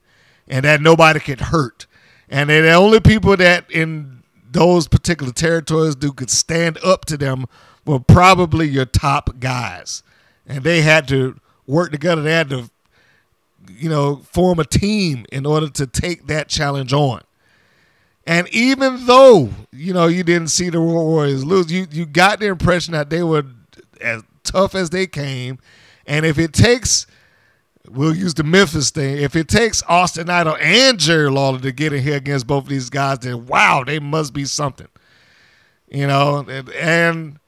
and 0.48 0.64
that 0.64 0.80
nobody 0.80 1.20
could 1.20 1.40
hurt. 1.40 1.86
And 2.28 2.48
they're 2.48 2.62
the 2.62 2.72
only 2.72 3.00
people 3.00 3.36
that 3.36 3.70
in 3.70 4.22
those 4.50 4.86
particular 4.86 5.32
territories 5.32 5.96
who 6.00 6.12
could 6.12 6.30
stand 6.30 6.78
up 6.84 7.04
to 7.06 7.16
them 7.16 7.46
were 7.84 8.00
probably 8.00 8.68
your 8.68 8.84
top 8.84 9.40
guys. 9.40 10.02
And 10.46 10.62
they 10.62 10.82
had 10.82 11.08
to 11.08 11.38
work 11.66 11.90
together. 11.90 12.22
They 12.22 12.32
had 12.32 12.50
to, 12.50 12.70
you 13.68 13.88
know, 13.88 14.16
form 14.16 14.60
a 14.60 14.64
team 14.64 15.26
in 15.32 15.46
order 15.46 15.68
to 15.70 15.86
take 15.86 16.26
that 16.28 16.48
challenge 16.48 16.92
on. 16.92 17.22
And 18.26 18.48
even 18.48 19.06
though 19.06 19.50
you 19.72 19.92
know 19.92 20.06
you 20.06 20.22
didn't 20.22 20.48
see 20.48 20.70
the 20.70 20.80
Warriors 20.80 21.44
lose, 21.44 21.72
you 21.72 21.86
you 21.90 22.06
got 22.06 22.38
the 22.38 22.46
impression 22.46 22.92
that 22.92 23.10
they 23.10 23.22
were 23.22 23.44
as 24.00 24.22
tough 24.44 24.74
as 24.74 24.90
they 24.90 25.06
came. 25.06 25.58
And 26.06 26.24
if 26.24 26.38
it 26.38 26.52
takes, 26.52 27.06
we'll 27.88 28.14
use 28.14 28.34
the 28.34 28.44
Memphis 28.44 28.90
thing. 28.90 29.18
If 29.18 29.34
it 29.34 29.48
takes 29.48 29.82
Austin 29.88 30.30
Idol 30.30 30.56
and 30.60 30.98
Jerry 30.98 31.30
Lawler 31.30 31.60
to 31.60 31.72
get 31.72 31.92
in 31.92 32.02
here 32.02 32.16
against 32.16 32.46
both 32.46 32.64
of 32.64 32.68
these 32.68 32.90
guys, 32.90 33.20
then 33.20 33.46
wow, 33.46 33.82
they 33.84 33.98
must 33.98 34.32
be 34.32 34.44
something. 34.44 34.88
You 35.90 36.06
know, 36.06 36.38
and, 36.48 36.70
and 36.70 37.38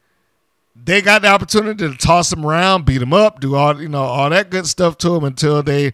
they 0.77 1.01
got 1.01 1.23
the 1.23 1.29
opportunity 1.29 1.89
to 1.89 1.97
toss 1.97 2.31
them 2.31 2.45
around, 2.45 2.85
beat 2.85 2.99
them 2.99 3.13
up, 3.13 3.41
do 3.41 3.55
all 3.55 3.81
you 3.81 3.89
know 3.89 4.03
all 4.03 4.31
that 4.31 4.51
good 4.51 4.67
stuff 4.67 4.99
to 4.99 5.11
them 5.11 5.25
until 5.25 5.63
they 5.63 5.93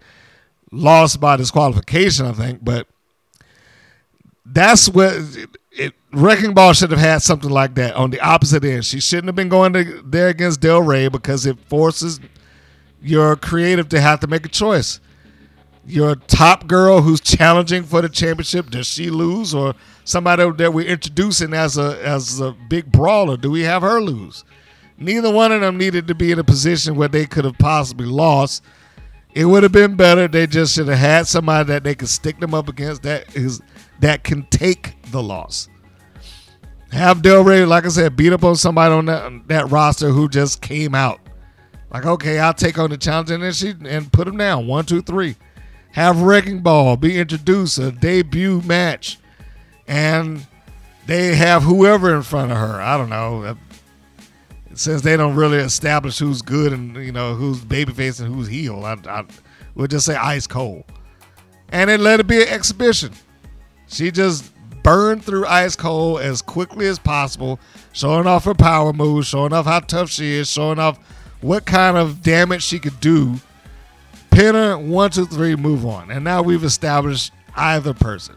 lost 0.72 1.20
by 1.20 1.36
disqualification, 1.36 2.26
I 2.26 2.32
think. 2.32 2.64
But 2.64 2.86
that's 4.52 4.88
what 4.88 5.14
it, 5.70 5.94
Wrecking 6.12 6.54
Ball 6.54 6.72
should 6.72 6.90
have 6.90 7.00
had 7.00 7.22
something 7.22 7.50
like 7.50 7.74
that 7.76 7.94
on 7.94 8.10
the 8.10 8.20
opposite 8.20 8.64
end. 8.64 8.84
She 8.84 9.00
shouldn't 9.00 9.26
have 9.26 9.36
been 9.36 9.48
going 9.48 9.72
to, 9.74 10.02
there 10.04 10.28
against 10.28 10.60
Del 10.60 10.82
Rey 10.82 11.08
because 11.08 11.46
it 11.46 11.58
forces 11.68 12.20
your 13.00 13.36
creative 13.36 13.88
to 13.90 14.00
have 14.00 14.20
to 14.20 14.26
make 14.26 14.44
a 14.44 14.48
choice. 14.48 15.00
Your 15.86 16.16
top 16.16 16.66
girl 16.66 17.00
who's 17.00 17.20
challenging 17.20 17.84
for 17.84 18.02
the 18.02 18.08
championship, 18.08 18.70
does 18.70 18.86
she 18.86 19.08
lose, 19.08 19.54
or 19.54 19.74
somebody 20.04 20.48
that 20.50 20.74
we're 20.74 20.86
introducing 20.86 21.54
as 21.54 21.78
a 21.78 21.98
as 22.06 22.40
a 22.40 22.52
big 22.68 22.92
brawler, 22.92 23.36
do 23.36 23.50
we 23.50 23.62
have 23.62 23.82
her 23.82 24.00
lose? 24.00 24.44
Neither 24.98 25.32
one 25.32 25.50
of 25.52 25.62
them 25.62 25.78
needed 25.78 26.06
to 26.08 26.14
be 26.14 26.30
in 26.30 26.38
a 26.38 26.44
position 26.44 26.96
where 26.96 27.08
they 27.08 27.24
could 27.24 27.46
have 27.46 27.56
possibly 27.56 28.06
lost. 28.06 28.62
It 29.32 29.46
would 29.46 29.62
have 29.62 29.72
been 29.72 29.96
better. 29.96 30.28
They 30.28 30.46
just 30.46 30.74
should 30.74 30.88
have 30.88 30.98
had 30.98 31.26
somebody 31.26 31.68
that 31.68 31.84
they 31.84 31.94
could 31.94 32.10
stick 32.10 32.38
them 32.38 32.52
up 32.52 32.68
against 32.68 33.02
that 33.04 33.34
is 33.34 33.62
that 34.00 34.24
can 34.24 34.44
take 34.44 34.94
the 35.10 35.22
loss. 35.22 35.68
Have 36.92 37.22
Del 37.22 37.44
Rey, 37.44 37.64
like 37.64 37.84
I 37.84 37.88
said, 37.88 38.16
beat 38.16 38.32
up 38.32 38.42
on 38.42 38.56
somebody 38.56 38.92
on 38.92 39.06
that, 39.06 39.48
that 39.48 39.70
roster 39.70 40.08
who 40.08 40.28
just 40.28 40.60
came 40.60 40.94
out. 40.94 41.20
Like, 41.92 42.04
okay, 42.06 42.38
I'll 42.38 42.54
take 42.54 42.78
on 42.78 42.90
the 42.90 42.96
challenge 42.96 43.30
and 43.30 43.42
then 43.42 43.52
she 43.52 43.74
and 43.84 44.12
put 44.12 44.26
him 44.26 44.36
down. 44.36 44.66
One, 44.66 44.84
two, 44.84 45.02
three. 45.02 45.36
Have 45.92 46.22
Wrecking 46.22 46.60
Ball 46.60 46.96
be 46.96 47.18
introduced, 47.18 47.78
a 47.78 47.90
debut 47.90 48.60
match. 48.62 49.18
And 49.86 50.46
they 51.06 51.34
have 51.34 51.64
whoever 51.64 52.14
in 52.14 52.22
front 52.22 52.52
of 52.52 52.58
her. 52.58 52.80
I 52.80 52.96
don't 52.96 53.08
know. 53.08 53.42
Uh, 53.42 53.54
since 54.74 55.02
they 55.02 55.16
don't 55.16 55.34
really 55.34 55.58
establish 55.58 56.18
who's 56.18 56.42
good 56.42 56.72
and 56.72 56.94
you 56.96 57.10
know 57.10 57.34
who's 57.34 57.58
babyface 57.58 58.20
and 58.20 58.32
who's 58.32 58.46
heel, 58.46 58.84
I, 58.84 58.96
I 59.08 59.24
we'll 59.74 59.88
just 59.88 60.06
say 60.06 60.14
ice 60.14 60.46
cold. 60.46 60.84
And 61.70 61.90
then 61.90 62.02
let 62.02 62.20
it 62.20 62.26
be 62.26 62.42
an 62.42 62.48
exhibition. 62.48 63.12
She 63.90 64.12
just 64.12 64.53
burned 64.83 65.24
through 65.24 65.46
Ice 65.46 65.76
Cold 65.76 66.20
as 66.20 66.42
quickly 66.42 66.87
as 66.87 66.98
possible, 66.98 67.59
showing 67.92 68.26
off 68.26 68.44
her 68.44 68.55
power 68.55 68.92
moves, 68.92 69.26
showing 69.26 69.53
off 69.53 69.66
how 69.66 69.81
tough 69.81 70.11
she 70.11 70.33
is, 70.33 70.48
showing 70.48 70.79
off 70.79 70.98
what 71.40 71.66
kind 71.66 71.96
of 71.96 72.22
damage 72.22 72.62
she 72.62 72.79
could 72.79 72.98
do. 73.00 73.37
Pin 74.31 74.55
her, 74.55 74.79
one, 74.79 75.11
two, 75.11 75.26
three, 75.26 75.57
move 75.57 75.85
on. 75.85 76.11
And 76.11 76.24
now 76.24 76.40
we've 76.40 76.62
established 76.62 77.33
either 77.57 77.92
person. 77.92 78.37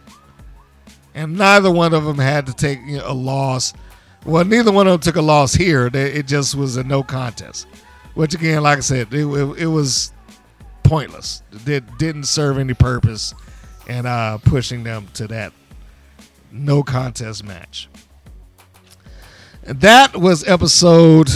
And 1.14 1.38
neither 1.38 1.70
one 1.70 1.94
of 1.94 2.04
them 2.04 2.18
had 2.18 2.48
to 2.48 2.54
take 2.54 2.80
you 2.88 2.98
know, 2.98 3.12
a 3.12 3.14
loss. 3.14 3.74
Well, 4.26 4.44
neither 4.44 4.72
one 4.72 4.88
of 4.88 4.94
them 4.94 5.02
took 5.02 5.18
a 5.18 5.22
loss 5.22 5.54
here. 5.54 5.92
It 5.94 6.26
just 6.26 6.56
was 6.56 6.78
a 6.78 6.84
no 6.84 7.04
contest. 7.04 7.68
Which, 8.16 8.34
again, 8.34 8.64
like 8.64 8.80
I 8.80 8.82
said, 8.82 9.14
it, 9.14 9.26
it, 9.26 9.60
it 9.60 9.68
was 9.68 10.12
pointless. 10.82 11.44
It 11.68 11.84
didn't 12.00 12.24
serve 12.24 12.58
any 12.58 12.74
purpose 12.74 13.36
and 13.88 14.08
uh, 14.08 14.38
pushing 14.40 14.84
them 14.84 15.08
to 15.14 15.28
that 15.28 15.54
no 16.52 16.84
contest 16.84 17.44
match. 17.44 17.90
And 19.64 19.80
that 19.82 20.16
was 20.16 20.48
episode 20.48 21.30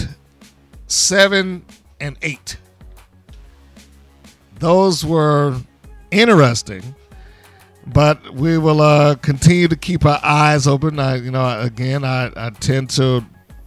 seven 0.88 1.66
and 2.00 2.18
eight. 2.22 2.58
Those 4.60 5.06
were 5.06 5.58
interesting, 6.12 6.96
but 7.86 8.34
we 8.34 8.58
will 8.58 8.82
uh, 8.82 9.16
continue 9.16 9.68
to 9.68 9.76
keep 9.76 10.06
our 10.06 10.20
eyes 10.24 10.68
open. 10.68 11.00
I, 11.00 11.16
you 11.16 11.32
know, 11.32 11.62
again, 11.62 12.04
I, 12.04 12.32
I 12.36 12.50
tend 12.50 12.90
to 12.92 13.24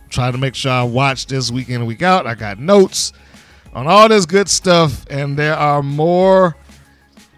try 0.09 0.31
to 0.31 0.38
make 0.38 0.55
sure 0.55 0.73
I 0.73 0.83
watch 0.83 1.27
this 1.27 1.51
week 1.51 1.69
in 1.69 1.77
and 1.77 1.87
week 1.87 2.03
out. 2.03 2.27
I 2.27 2.35
got 2.35 2.59
notes 2.59 3.12
on 3.73 3.87
all 3.87 4.09
this 4.09 4.27
good 4.27 4.49
stuff, 4.49 5.07
and 5.09 5.38
there 5.38 5.57
are 5.57 5.83
more 5.83 6.57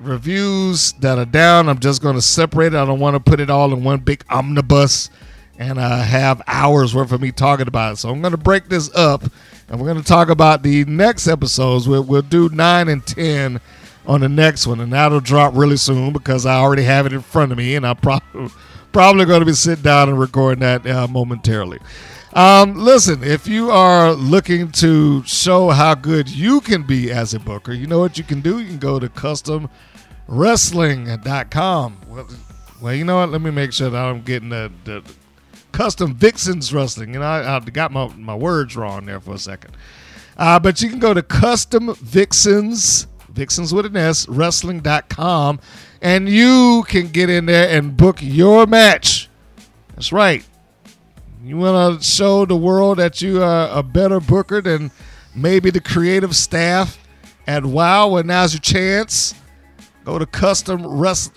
reviews 0.02 0.92
that 0.94 1.18
are 1.18 1.24
down. 1.24 1.68
I'm 1.68 1.78
just 1.78 2.02
going 2.02 2.14
to 2.14 2.22
separate 2.22 2.74
it. 2.74 2.76
I 2.76 2.84
don't 2.84 3.00
want 3.00 3.14
to 3.14 3.30
put 3.30 3.40
it 3.40 3.50
all 3.50 3.72
in 3.72 3.84
one 3.84 4.00
big 4.00 4.24
omnibus 4.28 5.10
and 5.58 5.78
uh, 5.78 6.02
have 6.02 6.42
hours 6.46 6.94
worth 6.94 7.12
of 7.12 7.20
me 7.20 7.32
talking 7.32 7.68
about 7.68 7.94
it. 7.94 7.96
So 7.96 8.10
I'm 8.10 8.20
going 8.20 8.32
to 8.32 8.38
break 8.38 8.68
this 8.68 8.92
up 8.94 9.22
and 9.68 9.80
we're 9.80 9.86
going 9.86 10.02
to 10.02 10.06
talk 10.06 10.28
about 10.28 10.62
the 10.62 10.84
next 10.84 11.28
episodes. 11.28 11.88
We'll, 11.88 12.04
we'll 12.04 12.22
do 12.22 12.48
9 12.48 12.88
and 12.88 13.06
10 13.06 13.60
on 14.06 14.20
the 14.20 14.28
next 14.28 14.66
one, 14.66 14.80
and 14.80 14.92
that'll 14.92 15.20
drop 15.20 15.54
really 15.54 15.76
soon 15.76 16.12
because 16.12 16.44
I 16.44 16.56
already 16.56 16.82
have 16.82 17.06
it 17.06 17.12
in 17.12 17.22
front 17.22 17.52
of 17.52 17.58
me, 17.58 17.76
and 17.76 17.86
I'm 17.86 17.96
probably 17.96 18.50
probably 18.92 19.24
going 19.24 19.40
to 19.40 19.46
be 19.46 19.54
sitting 19.54 19.82
down 19.82 20.08
and 20.08 20.20
recording 20.20 20.60
that 20.60 20.86
uh, 20.86 21.06
momentarily. 21.08 21.78
Um, 22.34 22.74
listen, 22.74 23.22
if 23.22 23.46
you 23.46 23.70
are 23.70 24.12
looking 24.12 24.70
to 24.72 25.22
show 25.24 25.70
how 25.70 25.94
good 25.94 26.28
you 26.28 26.60
can 26.60 26.82
be 26.82 27.10
as 27.10 27.34
a 27.34 27.40
booker, 27.40 27.72
you 27.72 27.86
know 27.86 27.98
what 27.98 28.18
you 28.18 28.24
can 28.24 28.40
do? 28.40 28.58
You 28.58 28.66
can 28.66 28.78
go 28.78 28.98
to 28.98 29.08
custom 29.08 29.70
wrestling.com. 30.32 32.00
Well, 32.08 32.26
well, 32.80 32.94
you 32.94 33.04
know 33.04 33.16
what? 33.16 33.28
Let 33.28 33.42
me 33.42 33.50
make 33.50 33.72
sure 33.72 33.90
that 33.90 33.98
I'm 33.98 34.22
getting 34.22 34.48
the, 34.48 34.72
the 34.84 35.04
custom 35.72 36.14
Vixens 36.14 36.72
Wrestling. 36.72 37.12
You 37.12 37.20
know, 37.20 37.26
I, 37.26 37.56
I, 37.56 37.60
got 37.60 37.92
my, 37.92 38.08
my 38.08 38.34
words 38.34 38.74
wrong 38.74 39.04
there 39.04 39.20
for 39.20 39.34
a 39.34 39.38
second. 39.38 39.76
Uh, 40.38 40.58
but 40.58 40.80
you 40.80 40.88
can 40.88 40.98
go 40.98 41.12
to 41.12 41.22
custom 41.22 41.94
Vixens, 41.96 43.06
Vixens 43.28 43.74
with 43.74 43.84
an 43.86 43.96
S, 43.96 44.26
wrestling.com, 44.26 45.60
and 46.00 46.28
you 46.28 46.84
can 46.88 47.08
get 47.08 47.28
in 47.28 47.44
there 47.44 47.68
and 47.68 47.96
book 47.96 48.16
your 48.20 48.66
match. 48.66 49.28
That's 49.94 50.12
right. 50.12 50.44
You 51.44 51.58
want 51.58 52.00
to 52.00 52.04
show 52.04 52.46
the 52.46 52.56
world 52.56 52.98
that 52.98 53.20
you 53.20 53.42
are 53.42 53.68
a 53.68 53.82
better 53.82 54.18
booker 54.18 54.62
than 54.62 54.92
maybe 55.34 55.70
the 55.70 55.80
creative 55.80 56.34
staff 56.34 56.98
at 57.46 57.66
WoW? 57.66 58.08
Well, 58.08 58.24
now's 58.24 58.54
your 58.54 58.60
chance 58.60 59.34
Go 60.04 60.18
to 60.18 60.26
custom 60.26 60.84
rest, 60.86 61.32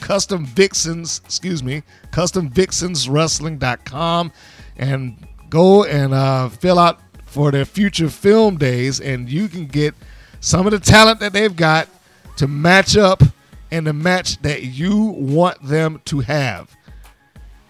custom 0.00 0.44
vixens, 0.44 1.22
excuse 1.24 1.62
me, 1.62 1.82
customvixenswrestling.com 2.10 4.32
and 4.76 5.26
go 5.48 5.84
and 5.84 6.12
uh, 6.12 6.50
fill 6.50 6.78
out 6.78 7.00
for 7.24 7.50
their 7.50 7.64
future 7.64 8.10
film 8.10 8.58
days, 8.58 9.00
and 9.00 9.30
you 9.30 9.48
can 9.48 9.66
get 9.66 9.94
some 10.40 10.66
of 10.66 10.72
the 10.72 10.78
talent 10.78 11.20
that 11.20 11.32
they've 11.32 11.56
got 11.56 11.88
to 12.36 12.46
match 12.46 12.94
up 12.96 13.22
in 13.70 13.84
the 13.84 13.92
match 13.92 14.40
that 14.42 14.64
you 14.64 14.98
want 14.98 15.62
them 15.62 16.00
to 16.04 16.20
have. 16.20 16.76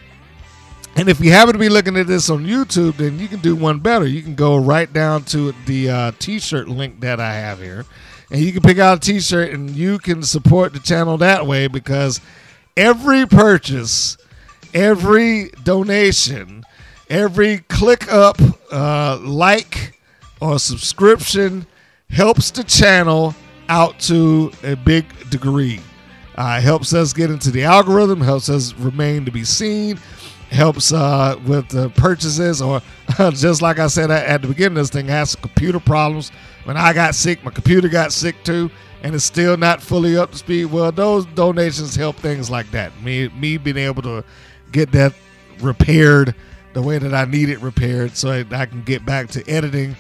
And 0.95 1.07
if 1.07 1.19
you 1.19 1.29
happen 1.29 1.53
to 1.53 1.59
be 1.59 1.69
looking 1.69 1.95
at 1.95 2.07
this 2.07 2.31
on 2.31 2.47
YouTube, 2.47 2.97
then 2.97 3.19
you 3.19 3.27
can 3.27 3.41
do 3.41 3.55
one 3.55 3.77
better. 3.77 4.07
You 4.07 4.23
can 4.23 4.33
go 4.33 4.57
right 4.57 4.91
down 4.91 5.25
to 5.25 5.51
the 5.67 5.91
uh, 5.91 6.13
t 6.17 6.39
shirt 6.39 6.67
link 6.67 6.99
that 7.01 7.19
I 7.19 7.35
have 7.35 7.59
here, 7.59 7.85
and 8.31 8.41
you 8.41 8.51
can 8.51 8.63
pick 8.63 8.79
out 8.79 8.97
a 8.97 9.01
t 9.01 9.19
shirt 9.19 9.51
and 9.51 9.69
you 9.69 9.99
can 9.99 10.23
support 10.23 10.73
the 10.73 10.79
channel 10.79 11.19
that 11.19 11.45
way 11.45 11.67
because 11.67 12.19
every 12.77 13.25
purchase, 13.25 14.17
every 14.73 15.49
donation, 15.63 16.63
every 17.09 17.59
click 17.59 18.11
up, 18.11 18.39
uh, 18.71 19.17
like, 19.21 19.99
or 20.41 20.59
subscription 20.59 21.65
helps 22.09 22.51
the 22.51 22.63
channel 22.63 23.33
out 23.69 23.99
to 23.99 24.51
a 24.63 24.75
big 24.75 25.05
degree. 25.29 25.79
Uh, 26.35 26.59
helps 26.59 26.93
us 26.93 27.13
get 27.13 27.31
into 27.31 27.49
the 27.49 27.63
algorithm, 27.63 28.19
helps 28.19 28.49
us 28.49 28.73
remain 28.73 29.23
to 29.23 29.31
be 29.31 29.45
seen, 29.45 29.97
helps 30.49 30.91
uh, 30.91 31.39
with 31.45 31.67
the 31.69 31.89
purchases, 31.91 32.61
or 32.61 32.81
just 33.31 33.61
like 33.61 33.79
I 33.79 33.87
said 33.87 34.11
at, 34.11 34.41
the 34.41 34.49
beginning 34.49 34.75
this 34.75 34.89
thing, 34.89 35.07
has 35.07 35.35
computer 35.35 35.79
problems. 35.79 36.31
When 36.65 36.75
I 36.75 36.91
got 36.91 37.15
sick, 37.15 37.43
my 37.43 37.51
computer 37.51 37.87
got 37.87 38.11
sick 38.11 38.35
too, 38.43 38.69
and 39.03 39.15
it's 39.15 39.23
still 39.23 39.57
not 39.57 39.81
fully 39.81 40.17
up 40.17 40.31
to 40.31 40.37
speed. 40.37 40.65
Well, 40.65 40.91
those 40.91 41.25
donations 41.27 41.95
help 41.95 42.15
things 42.17 42.49
like 42.49 42.69
that. 42.71 42.99
Me, 43.01 43.29
me 43.29 43.57
being 43.57 43.77
able 43.77 44.01
to 44.03 44.23
get 44.71 44.91
that 44.91 45.13
repaired 45.61 46.35
the 46.73 46.81
way 46.81 46.97
that 46.97 47.13
I 47.13 47.25
need 47.25 47.49
it 47.49 47.59
repaired, 47.61 48.17
so 48.17 48.31
I, 48.31 48.65
can 48.65 48.83
get 48.83 49.05
back 49.05 49.29
to 49.29 49.49
editing 49.49 49.95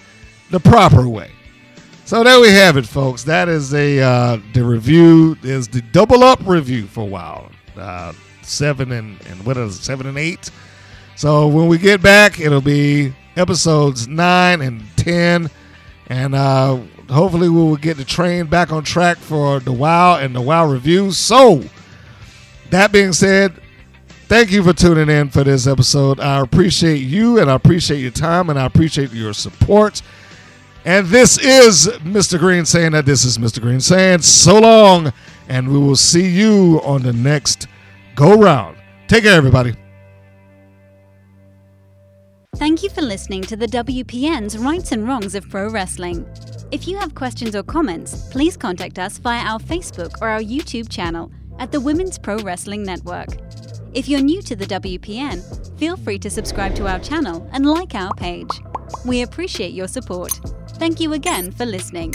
the 0.51 0.59
proper 0.59 1.07
way. 1.07 1.31
So 2.03 2.23
there 2.23 2.39
we 2.39 2.49
have 2.49 2.77
it, 2.77 2.85
folks. 2.85 3.23
That 3.23 3.47
is 3.47 3.73
a 3.73 3.99
uh, 3.99 4.37
the 4.53 4.63
review 4.63 5.37
is 5.41 5.67
the 5.67 5.81
double 5.81 6.23
up 6.23 6.39
review 6.45 6.85
for 6.85 7.07
WoW. 7.07 7.49
Uh, 7.75 8.13
seven 8.43 8.91
and 8.91 9.19
and 9.27 9.43
what 9.45 9.57
is 9.57 9.77
it, 9.77 9.83
seven 9.83 10.05
and 10.05 10.17
eight. 10.17 10.51
So 11.15 11.47
when 11.47 11.67
we 11.67 11.77
get 11.77 12.01
back, 12.01 12.39
it'll 12.39 12.61
be 12.61 13.13
episodes 13.35 14.07
nine 14.07 14.61
and 14.61 14.83
ten, 14.97 15.49
and 16.07 16.35
uh, 16.35 16.77
hopefully 17.09 17.49
we 17.49 17.55
will 17.55 17.77
get 17.77 17.97
the 17.97 18.05
train 18.05 18.45
back 18.45 18.71
on 18.71 18.83
track 18.83 19.17
for 19.17 19.59
the 19.59 19.71
WoW 19.71 20.17
and 20.17 20.35
the 20.35 20.41
WoW 20.41 20.67
reviews. 20.67 21.17
So 21.17 21.63
that 22.69 22.91
being 22.91 23.13
said, 23.13 23.53
thank 24.27 24.51
you 24.51 24.63
for 24.63 24.73
tuning 24.73 25.09
in 25.09 25.29
for 25.29 25.43
this 25.43 25.67
episode. 25.67 26.19
I 26.19 26.41
appreciate 26.41 26.97
you, 26.97 27.39
and 27.39 27.49
I 27.49 27.55
appreciate 27.55 27.99
your 27.99 28.11
time, 28.11 28.49
and 28.49 28.59
I 28.59 28.65
appreciate 28.65 29.11
your 29.11 29.33
support. 29.33 30.01
And 30.83 31.07
this 31.07 31.39
is 31.39 31.87
Mr. 32.03 32.37
Green 32.37 32.65
saying 32.65 32.91
that 32.91 33.05
this 33.05 33.25
is 33.25 33.39
Mr. 33.39 33.59
Green 33.59 33.79
saying 33.79 34.21
so 34.21 34.59
long, 34.59 35.11
and 35.49 35.67
we 35.69 35.79
will 35.79 35.95
see 35.95 36.27
you 36.27 36.79
on 36.83 37.01
the 37.01 37.13
next 37.13 37.67
go 38.15 38.37
round. 38.37 38.77
Take 39.07 39.23
care, 39.23 39.33
everybody. 39.33 39.75
Thank 42.57 42.83
you 42.83 42.89
for 42.89 43.01
listening 43.01 43.41
to 43.43 43.57
the 43.57 43.67
WPN's 43.67 44.57
Rights 44.57 44.93
and 44.93 45.05
Wrongs 45.05 45.35
of 45.35 45.49
Pro 45.49 45.69
Wrestling. 45.69 46.25
If 46.71 46.87
you 46.87 46.97
have 46.97 47.13
questions 47.13 47.53
or 47.53 47.63
comments, 47.63 48.29
please 48.29 48.55
contact 48.55 48.97
us 48.97 49.17
via 49.17 49.41
our 49.41 49.59
Facebook 49.59 50.13
or 50.21 50.29
our 50.29 50.39
YouTube 50.39 50.89
channel 50.89 51.31
at 51.59 51.73
the 51.73 51.81
Women's 51.81 52.17
Pro 52.17 52.37
Wrestling 52.37 52.83
Network. 52.83 53.27
If 53.93 54.07
you're 54.07 54.21
new 54.21 54.41
to 54.43 54.55
the 54.55 54.65
WPN, 54.65 55.77
feel 55.77 55.97
free 55.97 56.17
to 56.19 56.29
subscribe 56.29 56.75
to 56.75 56.87
our 56.87 56.99
channel 56.99 57.45
and 57.51 57.65
like 57.65 57.93
our 57.93 58.13
page. 58.13 58.61
We 59.05 59.23
appreciate 59.23 59.73
your 59.73 59.89
support. 59.89 60.31
Thank 60.77 61.01
you 61.01 61.11
again 61.11 61.51
for 61.51 61.65
listening. 61.65 62.13